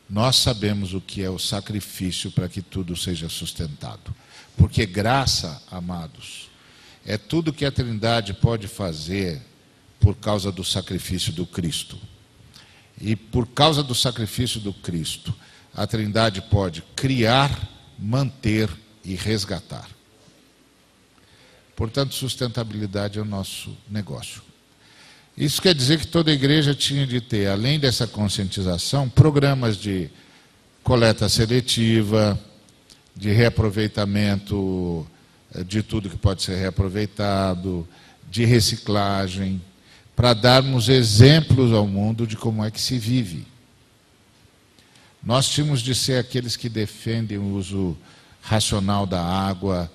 [0.09, 4.15] Nós sabemos o que é o sacrifício para que tudo seja sustentado.
[4.59, 6.51] Porque graça, amados,
[7.07, 9.41] é tudo que a Trindade pode fazer
[9.99, 11.99] por causa do sacrifício do Cristo.
[13.01, 15.35] E por causa do sacrifício do Cristo,
[15.75, 17.59] a Trindade pode criar,
[17.99, 19.89] manter e resgatar.
[21.77, 24.43] Portanto, sustentabilidade é o nosso negócio.
[25.37, 30.09] Isso quer dizer que toda igreja tinha de ter, além dessa conscientização, programas de
[30.83, 32.39] coleta seletiva,
[33.17, 35.07] de reaproveitamento
[35.55, 37.87] eh, de tudo que pode ser reaproveitado,
[38.31, 39.61] de reciclagem,
[40.15, 43.45] para darmos exemplos ao mundo de como é que se vive.
[45.23, 47.97] Nós tínhamos de ser aqueles que defendem o uso
[48.45, 49.91] racional da água,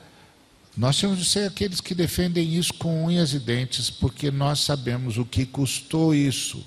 [0.76, 5.18] nós temos de ser aqueles que defendem isso com unhas e dentes, porque nós sabemos
[5.18, 6.66] o que custou isso.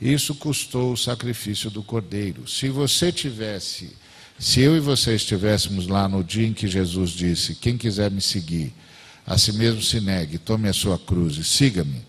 [0.00, 2.48] Isso custou o sacrifício do cordeiro.
[2.48, 3.94] Se você tivesse,
[4.38, 8.20] se eu e você estivéssemos lá no dia em que Jesus disse: Quem quiser me
[8.20, 8.72] seguir,
[9.26, 12.02] a si mesmo se negue, tome a sua cruz e siga-me.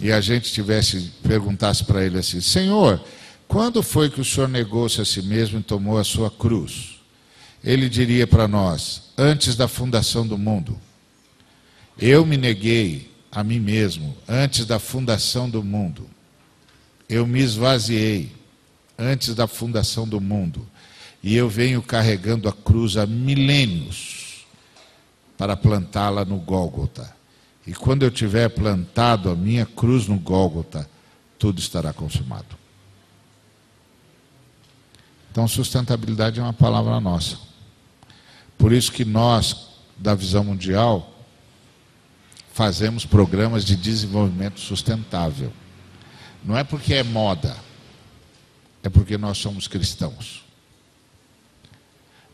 [0.00, 3.00] E a gente tivesse, perguntasse para ele assim: Senhor,
[3.46, 6.91] quando foi que o senhor negou-se a si mesmo e tomou a sua cruz?
[7.64, 10.78] Ele diria para nós: antes da fundação do mundo.
[11.98, 16.08] Eu me neguei a mim mesmo antes da fundação do mundo.
[17.08, 18.32] Eu me esvaziei.
[18.98, 20.66] antes da fundação do mundo.
[21.22, 24.44] E eu venho carregando a cruz há milênios
[25.38, 27.14] para plantá-la no Gólgota.
[27.66, 30.88] E quando eu tiver plantado a minha cruz no Gólgota,
[31.38, 32.56] tudo estará consumado.
[35.30, 37.38] Então, sustentabilidade é uma palavra nossa.
[38.62, 41.12] Por isso que nós, da Visão Mundial,
[42.54, 45.52] fazemos programas de desenvolvimento sustentável.
[46.44, 47.56] Não é porque é moda,
[48.80, 50.44] é porque nós somos cristãos.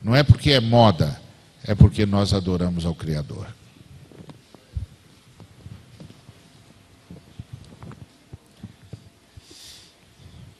[0.03, 1.19] Não é porque é moda,
[1.65, 3.47] é porque nós adoramos ao Criador.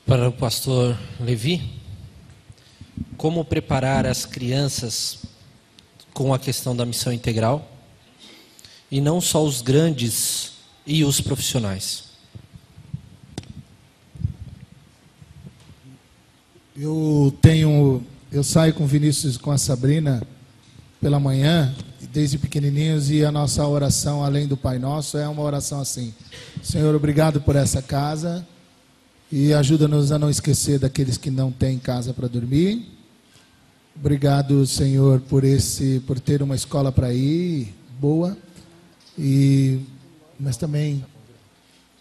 [0.03, 1.79] Para o pastor Levi,
[3.17, 5.28] como preparar as crianças
[6.19, 7.65] com a questão da missão integral
[8.91, 10.51] e não só os grandes
[10.85, 12.09] e os profissionais?
[16.77, 20.21] Eu tenho, eu saio com o Vinícius e com a Sabrina
[20.99, 21.73] pela manhã,
[22.11, 26.13] desde pequenininhos, e a nossa oração, além do Pai Nosso, é uma oração assim:
[26.61, 28.45] Senhor, obrigado por essa casa
[29.31, 32.98] e ajuda-nos a não esquecer daqueles que não têm casa para dormir.
[33.99, 38.37] Obrigado, Senhor, por esse, por ter uma escola para ir boa
[39.17, 39.81] e,
[40.39, 41.05] mas também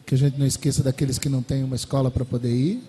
[0.06, 2.84] que a gente não esqueça daqueles que não têm uma escola para poder ir.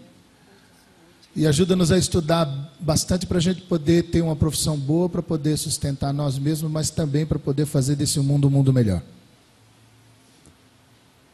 [1.36, 2.46] E ajuda-nos a estudar
[2.80, 6.92] bastante para a gente poder ter uma profissão boa, para poder sustentar nós mesmos, mas
[6.92, 9.02] também para poder fazer desse mundo um mundo melhor.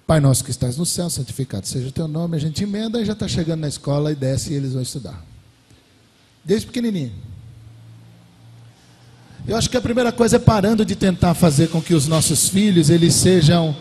[0.07, 2.37] Pai nosso que estás no céu, santificado seja o teu nome.
[2.37, 5.21] A gente emenda e já está chegando na escola e desce e eles vão estudar.
[6.41, 7.34] Desde pequenininho.
[9.47, 12.49] Eu acho que a primeira coisa é parando de tentar fazer com que os nossos
[12.49, 13.75] filhos eles sejam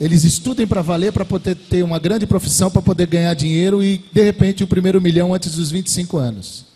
[0.00, 4.04] eles estudem para valer, para poder ter uma grande profissão, para poder ganhar dinheiro e,
[4.12, 6.66] de repente, o primeiro milhão antes dos 25 anos.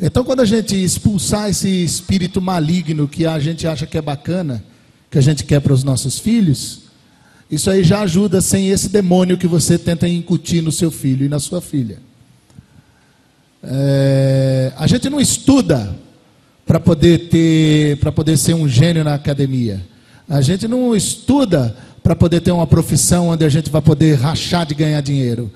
[0.00, 4.64] Então, quando a gente expulsar esse espírito maligno que a gente acha que é bacana,
[5.10, 6.84] que a gente quer para os nossos filhos,
[7.50, 11.28] isso aí já ajuda sem esse demônio que você tenta incutir no seu filho e
[11.28, 11.98] na sua filha.
[13.62, 15.94] É, a gente não estuda
[16.70, 19.84] para poder ter, para poder ser um gênio na academia.
[20.28, 24.64] A gente não estuda para poder ter uma profissão onde a gente vai poder rachar
[24.64, 25.50] de ganhar dinheiro.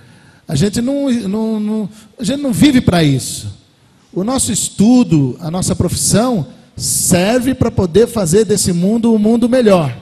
[0.49, 3.47] A gente não, não, não a gente não vive para isso.
[4.13, 9.97] O nosso estudo, a nossa profissão, serve para poder fazer desse mundo um mundo melhor.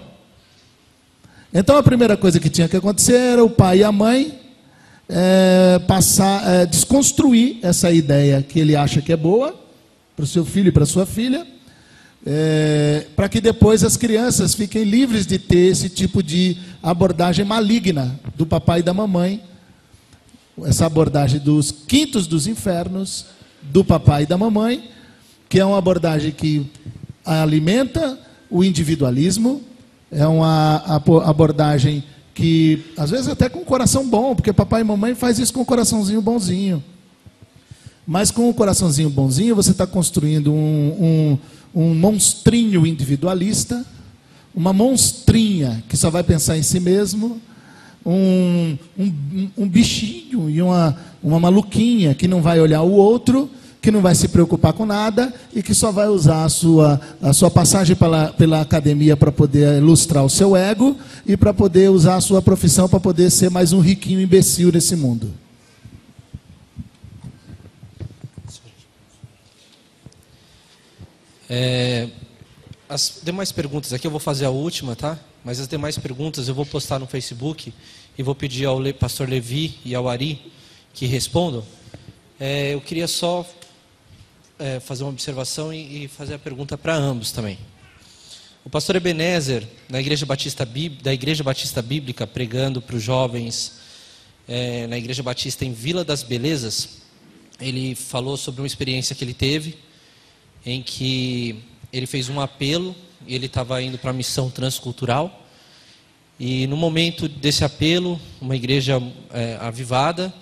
[1.53, 4.40] Então a primeira coisa que tinha que acontecer era o pai e a mãe
[5.11, 9.61] é, passar, é, desconstruir essa ideia que ele acha que é boa
[10.22, 11.44] para o seu filho e para sua filha
[12.24, 18.20] é, para que depois as crianças fiquem livres de ter esse tipo de abordagem maligna
[18.37, 19.42] do papai e da mamãe,
[20.64, 23.26] essa abordagem dos quintos dos infernos
[23.62, 24.90] do papai e da mamãe,
[25.48, 26.70] que é uma abordagem que
[27.24, 28.16] alimenta
[28.48, 29.61] o individualismo,
[30.08, 30.76] é uma
[31.24, 35.62] abordagem que às vezes até com coração bom, porque papai e mamãe faz isso com
[35.62, 36.85] o coraçãozinho bonzinho.
[38.07, 41.38] Mas com o coraçãozinho bonzinho, você está construindo um,
[41.75, 43.85] um, um monstrinho individualista,
[44.55, 47.41] uma monstrinha que só vai pensar em si mesmo,
[48.05, 53.49] um, um, um bichinho e uma, uma maluquinha que não vai olhar o outro,
[53.81, 57.33] que não vai se preocupar com nada e que só vai usar a sua, a
[57.33, 62.17] sua passagem pela, pela academia para poder ilustrar o seu ego e para poder usar
[62.17, 65.41] a sua profissão para poder ser mais um riquinho imbecil nesse mundo.
[71.55, 72.09] É,
[72.88, 75.21] as demais perguntas aqui eu vou fazer a última, tá?
[75.45, 77.75] Mas as demais perguntas eu vou postar no Facebook
[78.17, 80.51] e vou pedir ao pastor Levi e ao Ari
[80.95, 81.62] que respondam.
[82.41, 83.47] É, eu queria só
[84.59, 87.59] é, fazer uma observação e, e fazer a pergunta para ambos também.
[88.65, 90.67] O pastor Ebenezer, na Igreja Batista,
[91.03, 93.75] da Igreja Batista Bíblica, pregando para os jovens
[94.48, 97.03] é, na Igreja Batista em Vila das Belezas,
[97.61, 99.92] ele falou sobre uma experiência que ele teve
[100.65, 102.94] em que ele fez um apelo
[103.27, 105.40] ele estava indo para a missão transcultural.
[106.38, 109.00] E no momento desse apelo, uma igreja
[109.33, 110.33] é, avivada,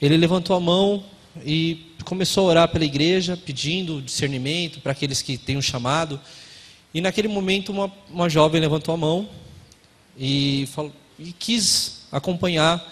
[0.00, 1.04] ele levantou a mão
[1.44, 6.20] e começou a orar pela igreja, pedindo discernimento para aqueles que têm um chamado.
[6.94, 9.28] E naquele momento, uma, uma jovem levantou a mão
[10.18, 12.84] e, falou, e quis acompanhar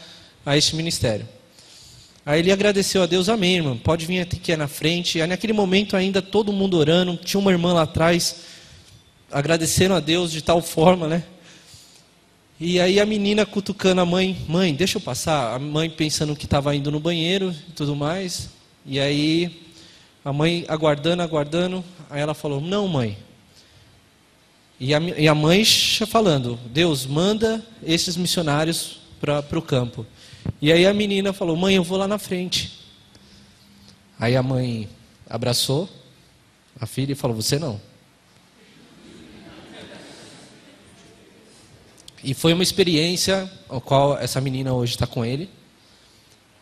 [0.45, 1.27] a este ministério.
[2.29, 3.79] Aí ele agradeceu a Deus, amém, irmão.
[3.79, 5.19] Pode vir aqui na frente.
[5.19, 7.17] Aí naquele momento ainda todo mundo orando.
[7.17, 8.41] Tinha uma irmã lá atrás,
[9.33, 11.25] agradecendo a Deus de tal forma, né?
[12.61, 15.55] E aí a menina cutucando a mãe, mãe, deixa eu passar.
[15.55, 18.51] A mãe pensando que estava indo no banheiro e tudo mais.
[18.85, 19.63] E aí
[20.23, 23.17] a mãe aguardando, aguardando, aí ela falou: Não, mãe.
[24.79, 25.65] E a, e a mãe
[26.07, 30.05] falando: Deus, manda esses missionários para o campo.
[30.61, 32.79] E aí a menina falou: Mãe, eu vou lá na frente.
[34.19, 34.89] Aí a mãe
[35.29, 35.89] abraçou
[36.81, 37.81] a filha e falou: Você não.
[42.23, 45.49] E foi uma experiência, a qual essa menina hoje está com ele.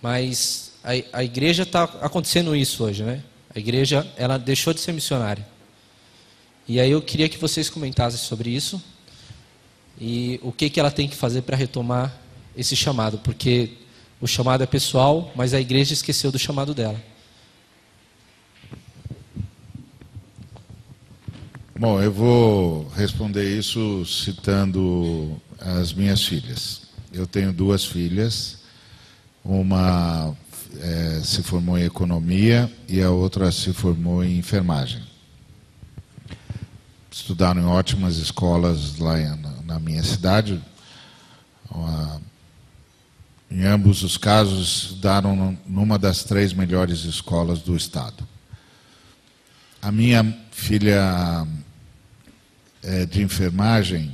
[0.02, 3.22] Mas a, a igreja está acontecendo isso hoje, né?
[3.54, 5.46] A igreja, ela deixou de ser missionária.
[6.68, 8.82] E aí eu queria que vocês comentassem sobre isso
[9.98, 12.14] e o que, que ela tem que fazer para retomar
[12.56, 13.70] esse chamado, porque
[14.20, 17.00] o chamado é pessoal, mas a igreja esqueceu do chamado dela.
[21.78, 26.82] Bom, eu vou responder isso citando as minhas filhas.
[27.12, 28.60] Eu tenho duas filhas,
[29.44, 30.34] uma
[30.80, 35.02] é, se formou em economia e a outra se formou em enfermagem.
[37.10, 39.16] Estudaram em ótimas escolas lá
[39.64, 40.62] na minha cidade.
[43.50, 48.26] Em ambos os casos, estudaram numa das três melhores escolas do estado.
[49.80, 51.46] A minha filha
[52.82, 54.12] é, de enfermagem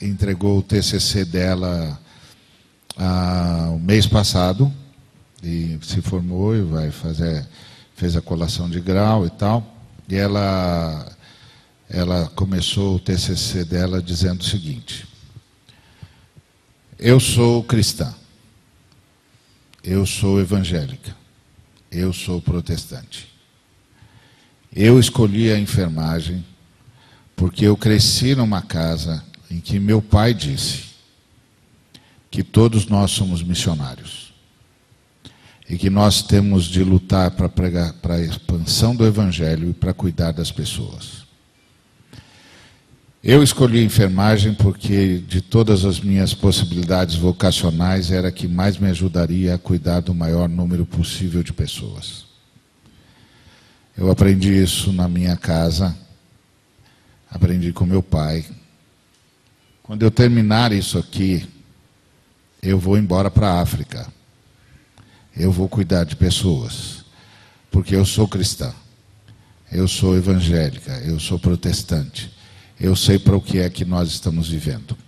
[0.00, 1.98] entregou o TCC dela
[2.96, 4.72] ah, o mês passado
[5.42, 7.46] e se formou e vai fazer
[7.96, 9.66] fez a colação de grau e tal
[10.08, 11.16] e ela
[11.88, 15.06] ela começou o TCC dela dizendo o seguinte
[17.02, 18.14] eu sou cristã.
[19.82, 21.16] Eu sou evangélica.
[21.90, 23.28] Eu sou protestante.
[24.74, 26.44] Eu escolhi a enfermagem
[27.34, 30.92] porque eu cresci numa casa em que meu pai disse
[32.30, 34.32] que todos nós somos missionários
[35.68, 39.92] e que nós temos de lutar para pregar para a expansão do evangelho e para
[39.92, 41.21] cuidar das pessoas.
[43.24, 48.90] Eu escolhi enfermagem porque de todas as minhas possibilidades vocacionais era a que mais me
[48.90, 52.24] ajudaria a cuidar do maior número possível de pessoas.
[53.96, 55.96] Eu aprendi isso na minha casa,
[57.30, 58.44] aprendi com meu pai,
[59.84, 61.46] quando eu terminar isso aqui,
[62.62, 64.06] eu vou embora para a África.
[65.36, 67.04] Eu vou cuidar de pessoas.
[67.70, 68.72] Porque eu sou cristã.
[69.70, 70.92] Eu sou evangélica.
[71.04, 72.41] Eu sou protestante.
[72.82, 74.98] Eu sei para o que é que nós estamos vivendo.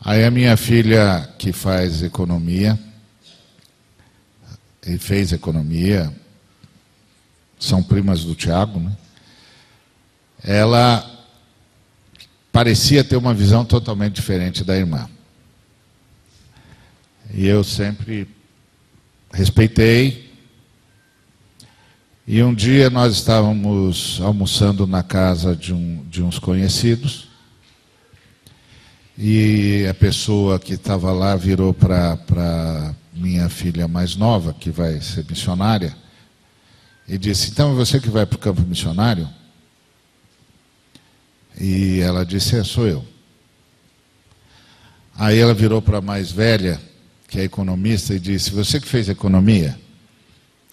[0.00, 2.78] Aí a minha filha, que faz economia,
[4.86, 6.14] e fez economia,
[7.58, 8.96] são primas do Tiago, né?
[10.44, 11.04] Ela
[12.52, 15.10] parecia ter uma visão totalmente diferente da irmã.
[17.34, 18.28] E eu sempre
[19.32, 20.29] respeitei.
[22.26, 27.28] E um dia nós estávamos almoçando na casa de, um, de uns conhecidos.
[29.16, 35.24] E a pessoa que estava lá virou para minha filha mais nova, que vai ser
[35.28, 35.96] missionária,
[37.08, 39.28] e disse: Então, você que vai para o campo missionário?
[41.58, 43.04] E ela disse: É, sou eu.
[45.16, 46.80] Aí ela virou para a mais velha,
[47.28, 49.78] que é economista, e disse: Você que fez economia?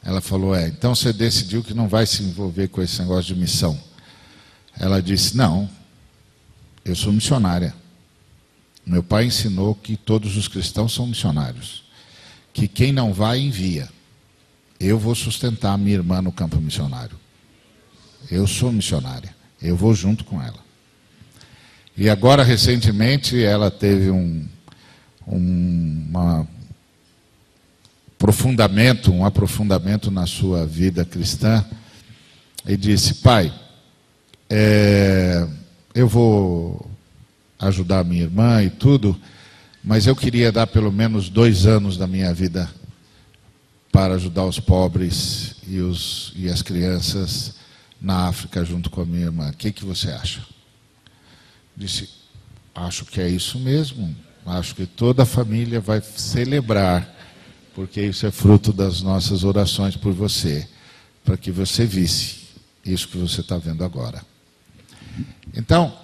[0.08, 3.39] Ela falou: É, então você decidiu que não vai se envolver com esse negócio de
[3.39, 3.78] missão.
[4.80, 5.70] Ela disse: Não,
[6.86, 7.76] eu sou missionária.
[8.86, 11.84] Meu pai ensinou que todos os cristãos são missionários.
[12.53, 13.89] Que quem não vai, envia.
[14.80, 17.20] Eu vou sustentar a minha irmã no campo missionário.
[18.32, 19.36] Eu sou missionária.
[19.62, 20.60] Eu vou junto com ela.
[21.97, 24.47] E agora, recentemente, ela teve um,
[25.28, 26.47] um uma
[28.18, 31.63] aprofundamento, um aprofundamento na sua vida cristã
[32.68, 33.53] e disse: Pai,
[34.49, 35.47] é,
[35.93, 36.89] eu vou
[37.59, 39.15] ajudar minha irmã e tudo,
[39.84, 42.68] mas eu queria dar pelo menos dois anos da minha vida
[43.91, 47.55] para ajudar os pobres e, os, e as crianças
[48.01, 49.49] na África junto com a minha irmã.
[49.51, 50.43] O que, que você acha?
[51.76, 52.09] Disse:
[52.74, 54.15] Acho que é isso mesmo.
[54.43, 57.16] Acho que toda a família vai celebrar,
[57.78, 60.68] porque isso é fruto das nossas orações por você,
[61.24, 62.48] para que você visse
[62.84, 64.26] isso que você está vendo agora.
[65.54, 65.96] Então,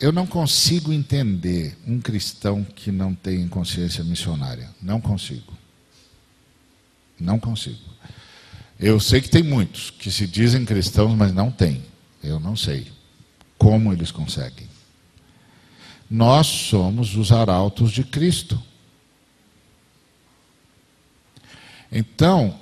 [0.00, 4.70] eu não consigo entender um cristão que não tem consciência missionária.
[4.80, 5.52] Não consigo.
[7.20, 7.76] Não consigo.
[8.80, 11.84] Eu sei que tem muitos que se dizem cristãos, mas não têm.
[12.24, 12.90] Eu não sei.
[13.58, 14.66] Como eles conseguem?
[16.10, 18.58] Nós somos os arautos de Cristo.
[21.92, 22.58] Então,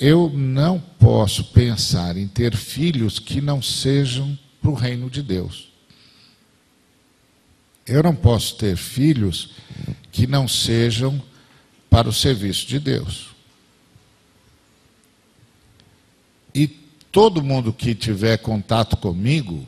[0.00, 5.68] eu não posso pensar em ter filhos que não sejam para o reino de Deus.
[7.86, 9.54] Eu não posso ter filhos
[10.10, 11.22] que não sejam
[11.88, 13.28] para o serviço de Deus.
[16.52, 19.64] E todo mundo que tiver contato comigo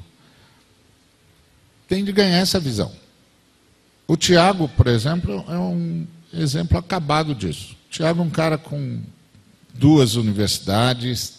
[1.86, 2.92] tem de ganhar essa visão.
[4.08, 7.77] O Tiago, por exemplo, é um exemplo acabado disso.
[7.90, 9.00] Tiago é um cara com
[9.74, 11.38] duas universidades,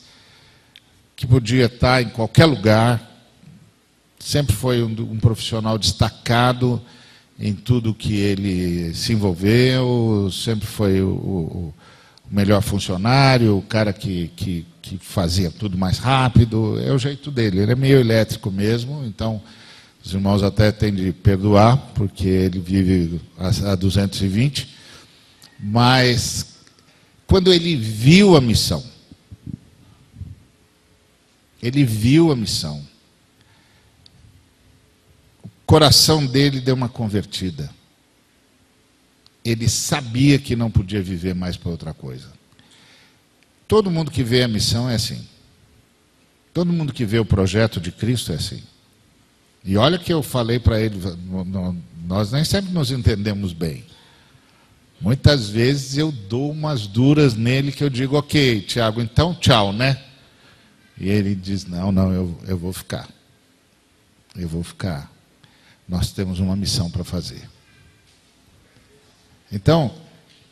[1.16, 3.10] que podia estar em qualquer lugar,
[4.18, 6.82] sempre foi um, um profissional destacado
[7.40, 11.74] em tudo que ele se envolveu, sempre foi o, o,
[12.30, 17.32] o melhor funcionário, o cara que, que, que, fazia tudo mais rápido, é o jeito
[17.32, 19.42] dele, ele é meio elétrico mesmo, então
[20.04, 24.79] os irmãos até têm de perdoar, porque ele vive a, a 220,
[25.60, 26.60] mas
[27.28, 28.84] quando ele viu a missão,
[31.62, 32.86] ele viu a missão,
[35.44, 37.70] o coração dele deu uma convertida.
[39.44, 42.32] Ele sabia que não podia viver mais para outra coisa.
[43.68, 45.28] Todo mundo que vê a missão é assim.
[46.54, 48.64] Todo mundo que vê o projeto de Cristo é assim.
[49.64, 50.96] E olha que eu falei para ele,
[52.06, 53.86] nós nem sempre nos entendemos bem.
[55.02, 60.02] Muitas vezes eu dou umas duras nele que eu digo, ok, Tiago, então tchau, né?
[61.00, 63.08] E ele diz, não, não, eu, eu vou ficar.
[64.36, 65.10] Eu vou ficar.
[65.88, 67.50] Nós temos uma missão para fazer.
[69.52, 69.94] Então,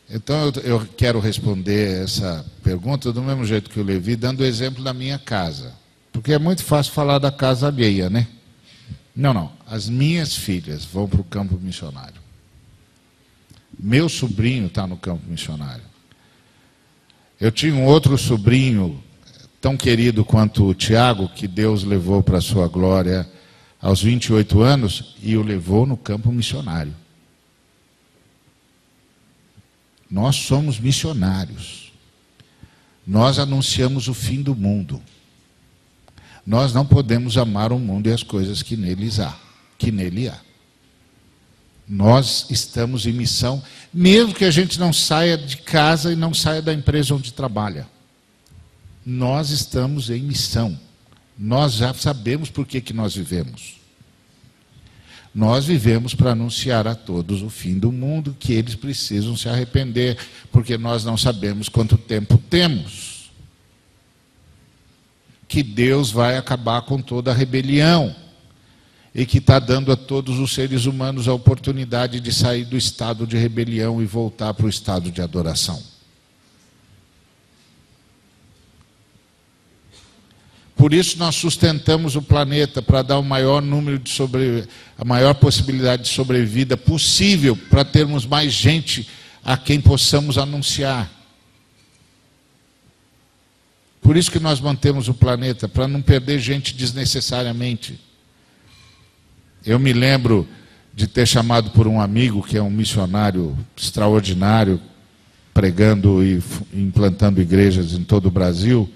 [0.08, 4.46] então eu, eu quero responder essa pergunta do mesmo jeito que o Levi, dando o
[4.46, 5.74] exemplo da minha casa.
[6.10, 8.26] Porque é muito fácil falar da casa alheia, né?
[9.14, 9.52] Não, não.
[9.66, 12.27] As minhas filhas vão para o campo missionário.
[13.78, 15.84] Meu sobrinho está no campo missionário.
[17.40, 19.02] Eu tinha um outro sobrinho,
[19.60, 23.28] tão querido quanto o Tiago, que Deus levou para a sua glória
[23.80, 26.94] aos 28 anos e o levou no campo missionário.
[30.10, 31.92] Nós somos missionários.
[33.06, 35.00] Nós anunciamos o fim do mundo.
[36.44, 39.38] Nós não podemos amar o mundo e as coisas que neles há,
[39.78, 40.47] que nele há.
[41.88, 43.62] Nós estamos em missão,
[43.92, 47.88] mesmo que a gente não saia de casa e não saia da empresa onde trabalha.
[49.06, 50.78] Nós estamos em missão.
[51.38, 53.78] Nós já sabemos por que, que nós vivemos.
[55.34, 60.18] Nós vivemos para anunciar a todos o fim do mundo, que eles precisam se arrepender,
[60.52, 63.30] porque nós não sabemos quanto tempo temos.
[65.46, 68.14] Que Deus vai acabar com toda a rebelião
[69.14, 73.26] e que está dando a todos os seres humanos a oportunidade de sair do estado
[73.26, 75.82] de rebelião e voltar para o estado de adoração.
[80.76, 84.64] Por isso nós sustentamos o planeta para dar o maior número de sobre,
[84.96, 89.08] a maior possibilidade de sobrevida possível para termos mais gente
[89.44, 91.10] a quem possamos anunciar.
[94.00, 97.98] Por isso que nós mantemos o planeta para não perder gente desnecessariamente.
[99.64, 100.48] Eu me lembro
[100.94, 104.80] de ter chamado por um amigo que é um missionário extraordinário,
[105.54, 106.42] pregando e
[106.72, 108.88] implantando igrejas em todo o Brasil,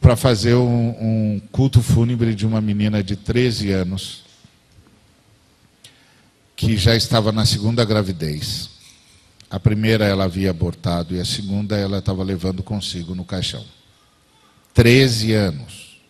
[0.00, 4.24] para fazer um, um, culto fúnebre de uma menina de 13 anos,
[6.54, 8.70] que já estava na segunda gravidez.
[9.50, 13.64] A primeira ela havia abortado e a segunda ela estava levando consigo no caixão.
[14.74, 16.00] 13 anos.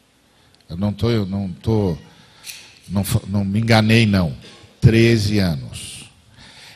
[0.69, 1.27] Eu não estou.
[1.27, 1.97] Não tô,
[2.89, 4.37] não, não me enganei, não.
[4.81, 6.11] 13 anos.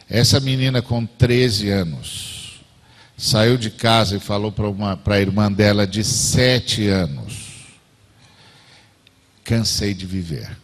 [0.09, 2.61] Essa menina com 13 anos
[3.17, 7.79] saiu de casa e falou para a irmã dela de 7 anos:
[9.45, 10.57] Cansei de viver.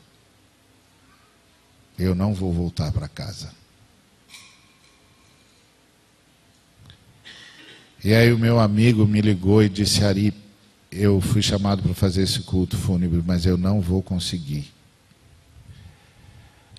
[1.98, 3.50] Eu não vou voltar para casa.
[8.02, 10.34] E aí o meu amigo me ligou e disse: Ari,
[10.90, 14.75] eu fui chamado para fazer esse culto fúnebre, mas eu não vou conseguir.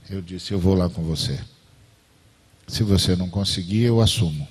[0.09, 1.39] Eu disse: Eu vou lá com você.
[2.67, 4.47] Se você não conseguir, eu assumo.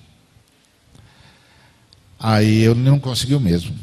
[2.18, 3.76] Aí eu não conseguiu mesmo.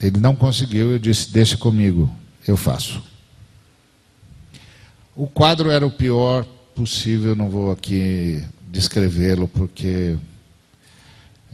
[0.00, 2.12] Ele não conseguiu, eu disse: Deixa comigo,
[2.46, 3.02] eu faço.
[5.14, 6.44] O quadro era o pior
[6.74, 10.16] possível, não vou aqui descrevê-lo, porque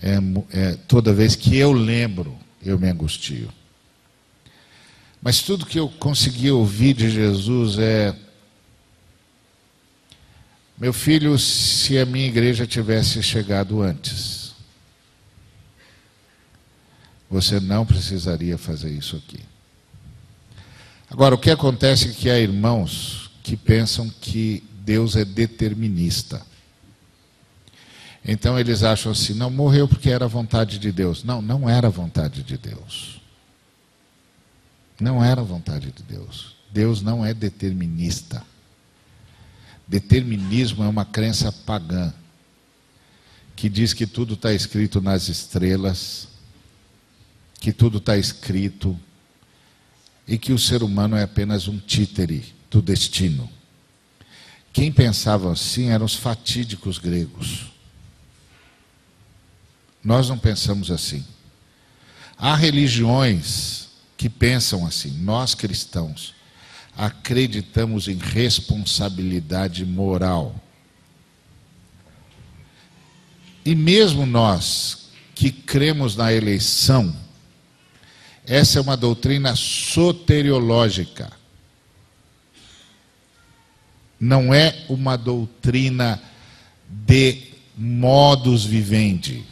[0.00, 0.18] é,
[0.50, 3.48] é, toda vez que eu lembro, eu me angustio.
[5.20, 8.14] Mas tudo que eu consegui ouvir de Jesus é
[10.78, 14.54] Meu filho, se a minha igreja tivesse chegado antes,
[17.30, 19.40] você não precisaria fazer isso aqui.
[21.10, 26.44] Agora, o que acontece é que há irmãos que pensam que Deus é determinista.
[28.24, 31.24] Então eles acham assim: não, morreu porque era vontade de Deus.
[31.24, 33.20] Não, não era vontade de Deus.
[35.00, 36.56] Não era vontade de Deus.
[36.70, 38.42] Deus não é determinista.
[39.86, 42.12] Determinismo é uma crença pagã
[43.54, 46.28] que diz que tudo está escrito nas estrelas,
[47.60, 48.98] que tudo está escrito
[50.26, 53.48] e que o ser humano é apenas um títere do destino.
[54.72, 57.72] Quem pensava assim eram os fatídicos gregos.
[60.04, 61.24] Nós não pensamos assim.
[62.36, 65.10] Há religiões que pensam assim.
[65.22, 66.35] Nós cristãos
[66.96, 70.54] acreditamos em responsabilidade moral.
[73.64, 77.14] E mesmo nós que cremos na eleição,
[78.46, 81.30] essa é uma doutrina soteriológica.
[84.18, 86.22] Não é uma doutrina
[86.88, 87.42] de
[87.76, 89.44] modus vivendi.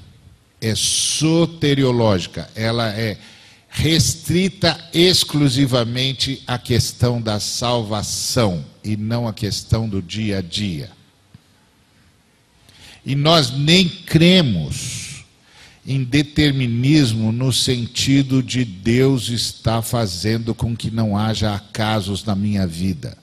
[0.60, 2.48] É soteriológica.
[2.54, 3.18] Ela é
[3.74, 10.92] restrita exclusivamente à questão da salvação e não à questão do dia a dia.
[13.04, 15.24] E nós nem cremos
[15.84, 22.68] em determinismo no sentido de Deus está fazendo com que não haja acasos na minha
[22.68, 23.18] vida.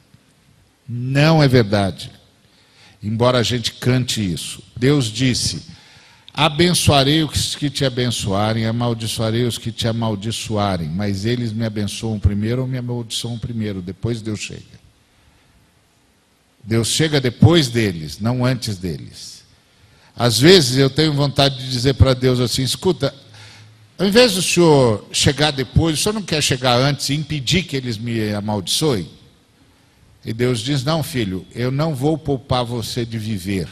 [0.88, 2.12] Não é verdade.
[3.02, 4.62] Embora a gente cante isso.
[4.76, 5.64] Deus disse:
[6.42, 12.64] Abençoarei os que te abençoarem, amaldiçoarei os que te amaldiçoarem, mas eles me abençoam primeiro
[12.64, 14.82] ou me amaldiçoam primeiro, depois Deus chega.
[16.64, 19.44] Deus chega depois deles, não antes deles.
[20.16, 23.14] Às vezes eu tenho vontade de dizer para Deus assim: escuta,
[24.00, 27.78] ao invés do senhor chegar depois, o senhor não quer chegar antes e impedir que
[27.78, 29.08] eles me amaldiçoem?
[30.26, 33.68] E Deus diz: não, filho, eu não vou poupar você de viver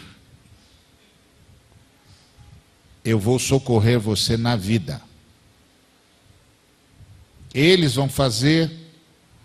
[3.09, 5.01] eu vou socorrer você na vida.
[7.53, 8.71] Eles vão fazer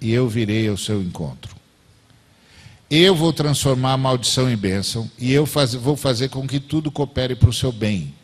[0.01, 1.57] e eu virei ao seu encontro.
[2.91, 6.91] Eu vou transformar a maldição em bênção e eu faz, vou fazer com que tudo
[6.91, 8.15] coopere para o seu bem.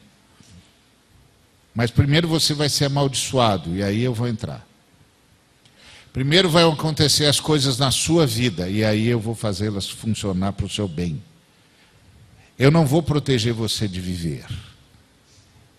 [1.75, 4.67] Mas primeiro você vai ser amaldiçoado e aí eu vou entrar.
[6.13, 10.67] Primeiro vai acontecer as coisas na sua vida e aí eu vou fazê-las funcionar para
[10.67, 11.23] o seu bem.
[12.59, 14.45] Eu não vou proteger você de viver.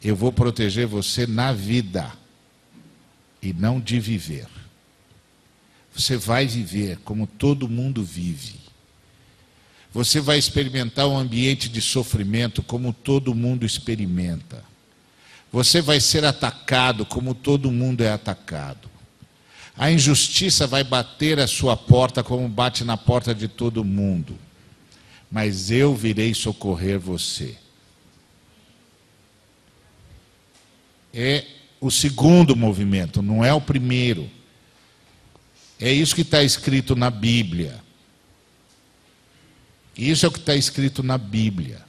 [0.04, 2.12] Eu vou proteger você na vida
[3.42, 4.48] e não de viver.
[5.94, 8.56] Você vai viver como todo mundo vive.
[9.94, 14.64] Você vai experimentar um ambiente de sofrimento como todo mundo experimenta.
[15.52, 18.90] Você vai ser atacado como todo mundo é atacado.
[19.78, 24.38] A injustiça vai bater a sua porta como bate na porta de todo mundo.
[25.30, 27.58] Mas eu virei socorrer você.
[31.14, 31.46] É
[31.80, 34.30] o segundo movimento, não é o primeiro.
[35.80, 37.82] É isso que está escrito na Bíblia.
[39.98, 41.84] Isso é o que está escrito na Bíblia.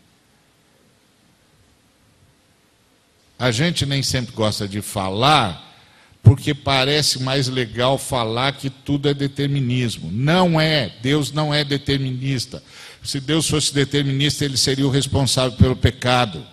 [3.39, 5.77] A gente nem sempre gosta de falar,
[6.23, 10.11] porque parece mais legal falar que tudo é determinismo.
[10.13, 10.95] Não é.
[11.03, 12.63] Deus não é determinista.
[13.03, 16.47] Se Deus fosse determinista, ele seria o responsável pelo pecado.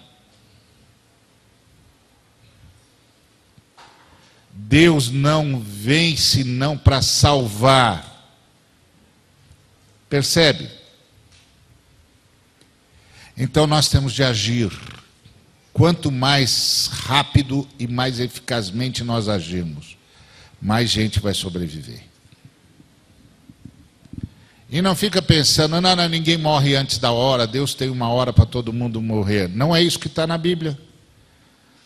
[4.68, 8.36] Deus não vem senão para salvar.
[10.10, 10.70] Percebe?
[13.38, 14.70] Então nós temos de agir.
[15.72, 19.95] Quanto mais rápido e mais eficazmente nós agirmos,
[20.62, 22.03] mais gente vai sobreviver.
[24.70, 28.34] E não fica pensando, não, não, ninguém morre antes da hora, Deus tem uma hora
[28.34, 29.47] para todo mundo morrer.
[29.47, 30.78] Não é isso que está na Bíblia.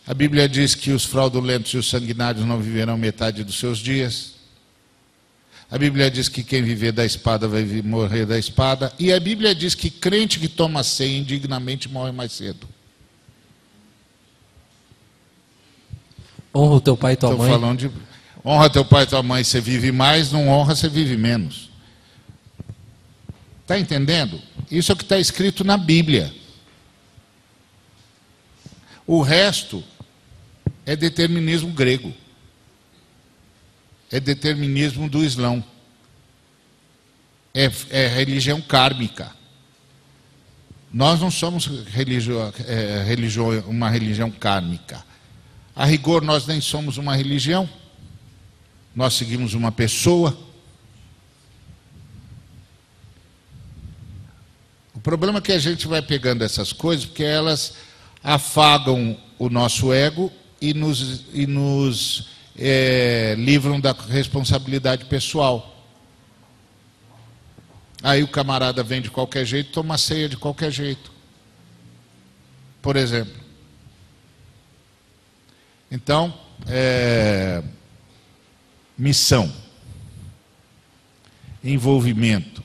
[0.06, 4.34] A Bíblia diz que os fraudulentos e os sanguinários não viverão metade dos seus dias.
[5.72, 8.94] A Bíblia diz que quem viver da espada vai morrer da espada.
[9.00, 12.68] E a Bíblia diz que crente que toma ceia indignamente morre mais cedo.
[16.54, 17.52] Honra o teu pai e tua Estou mãe.
[17.52, 17.92] falando de
[18.46, 21.72] honra teu pai e tua mãe, você vive mais, não honra, você vive menos.
[23.62, 24.40] Está entendendo?
[24.70, 26.32] Isso é o que está escrito na Bíblia.
[29.08, 29.84] O resto
[30.86, 32.14] é determinismo grego.
[34.12, 35.64] É determinismo do Islão.
[37.54, 39.32] É, é religião kármica.
[40.92, 45.04] Nós não somos religio, é, religio, uma religião kármica.
[45.76, 47.68] A rigor, nós nem somos uma religião.
[48.96, 50.38] Nós seguimos uma pessoa.
[54.94, 57.74] O problema é que a gente vai pegando essas coisas porque elas
[58.24, 60.32] afagam o nosso ego
[60.64, 65.86] e nos, e nos é, livram da responsabilidade pessoal.
[68.02, 71.12] Aí o camarada vem de qualquer jeito, toma ceia de qualquer jeito.
[72.82, 73.34] Por exemplo.
[75.92, 76.34] Então,
[76.66, 77.62] é,
[78.98, 79.54] missão,
[81.62, 82.64] envolvimento,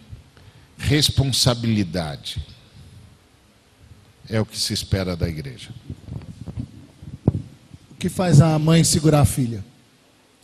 [0.78, 2.40] responsabilidade
[4.28, 5.70] é o que se espera da igreja.
[7.98, 9.64] Que faz a mãe segurar a filha?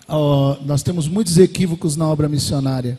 [0.09, 2.99] Oh, nós temos muitos equívocos na obra missionária.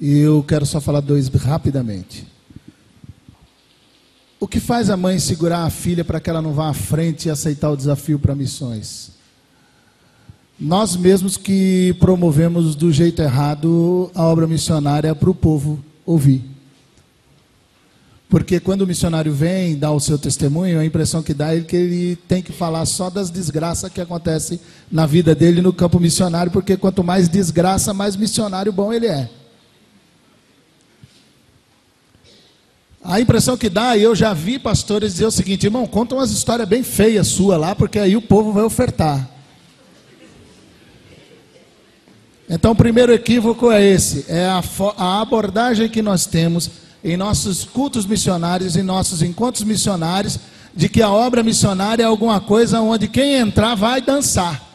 [0.00, 2.26] E eu quero só falar dois rapidamente.
[4.40, 7.26] O que faz a mãe segurar a filha para que ela não vá à frente
[7.26, 9.12] e aceitar o desafio para missões?
[10.58, 16.51] Nós mesmos que promovemos do jeito errado a obra missionária para o povo ouvir.
[18.32, 21.76] Porque quando o missionário vem dar o seu testemunho, a impressão que dá é que
[21.76, 24.58] ele tem que falar só das desgraças que acontecem
[24.90, 29.28] na vida dele no campo missionário, porque quanto mais desgraça, mais missionário bom ele é.
[33.04, 36.66] A impressão que dá, eu já vi pastores dizer o seguinte, irmão, conta umas histórias
[36.66, 39.28] bem feias sua lá, porque aí o povo vai ofertar.
[42.48, 44.62] Então, o primeiro equívoco é esse: é a,
[44.96, 46.70] a, abordagem que nós temos
[47.04, 50.38] em nossos cultos missionários, em nossos encontros missionários,
[50.74, 54.70] de que a obra missionária é alguma coisa onde quem entrar vai dançar.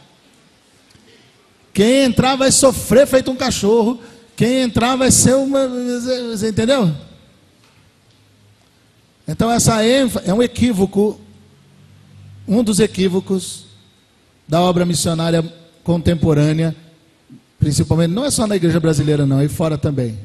[1.73, 3.99] Quem entrar vai sofrer feito um cachorro.
[4.35, 5.67] Quem entrar vai ser uma.
[5.67, 6.93] Você entendeu?
[9.27, 11.19] Então, essa é um equívoco,
[12.47, 13.65] um dos equívocos
[14.47, 15.43] da obra missionária
[15.83, 16.75] contemporânea,
[17.59, 20.17] principalmente, não é só na igreja brasileira, não, e fora também.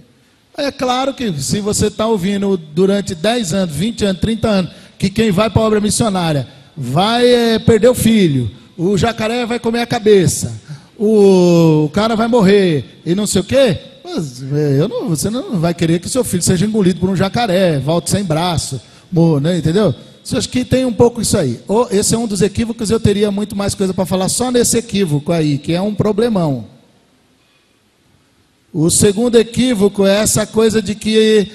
[0.57, 5.09] É claro que se você está ouvindo durante 10 anos, 20 anos, 30 anos, que
[5.09, 6.47] quem vai para a obra missionária
[6.77, 10.61] vai é, perder o filho, o jacaré vai comer a cabeça,
[10.99, 15.59] o, cara vai morrer e não sei o quê, mas, é, eu não, você não
[15.59, 18.81] vai querer que seu filho seja engolido por um jacaré, volte sem braço
[19.41, 19.95] né, entendeu?
[20.25, 21.61] Você acha que tem um pouco isso aí.
[21.91, 25.33] esse é um dos equívocos, eu teria muito mais coisa para falar só nesse equívoco
[25.33, 26.67] aí, que é um problemão.
[28.73, 31.53] O segundo equívoco é essa coisa de que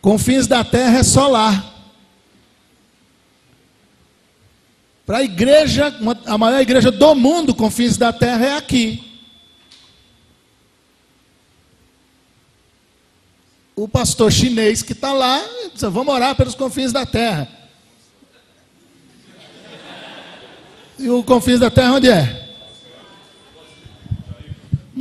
[0.00, 1.70] confins da terra é solar.
[5.04, 5.92] Para a igreja,
[6.26, 9.12] a maior igreja do mundo, confins da terra é aqui.
[13.74, 17.48] o pastor chinês que está lá, diz, vamos orar pelos confins da terra.
[20.98, 22.41] E o confins da terra onde é?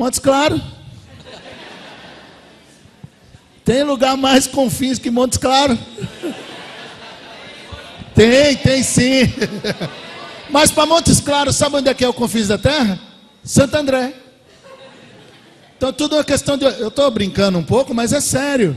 [0.02, 0.60] Montes Claro.
[3.64, 5.78] Tem lugar mais confins que Montes Claro?
[8.16, 9.32] Tem, tem sim.
[10.50, 13.00] Mas para Montes Claros, sabe onde é que é o confins da terra?
[13.44, 14.16] Santo André.
[15.78, 16.66] Então tudo é uma questão de.
[16.66, 18.76] Eu estou brincando um pouco, mas é sério.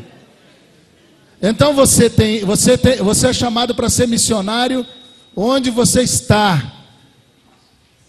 [1.40, 4.86] Então você tem, você tem, você é chamado para ser missionário
[5.34, 6.73] onde você está.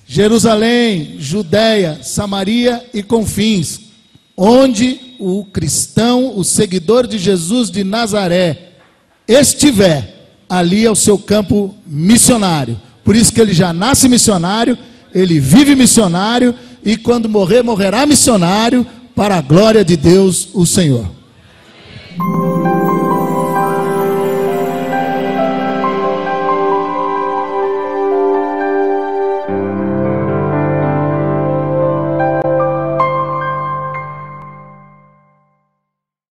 [0.08, 3.80] Jerusalém, Judéia, Samaria e confins,
[4.38, 8.74] onde o cristão, o seguidor de Jesus de Nazaré
[9.28, 12.80] estiver, ali é o seu campo missionário.
[13.04, 14.78] Por isso que ele já nasce missionário,
[15.14, 16.54] ele vive missionário
[16.84, 18.86] e quando morrer, morrerá missionário
[19.16, 21.10] para a glória de Deus, o Senhor.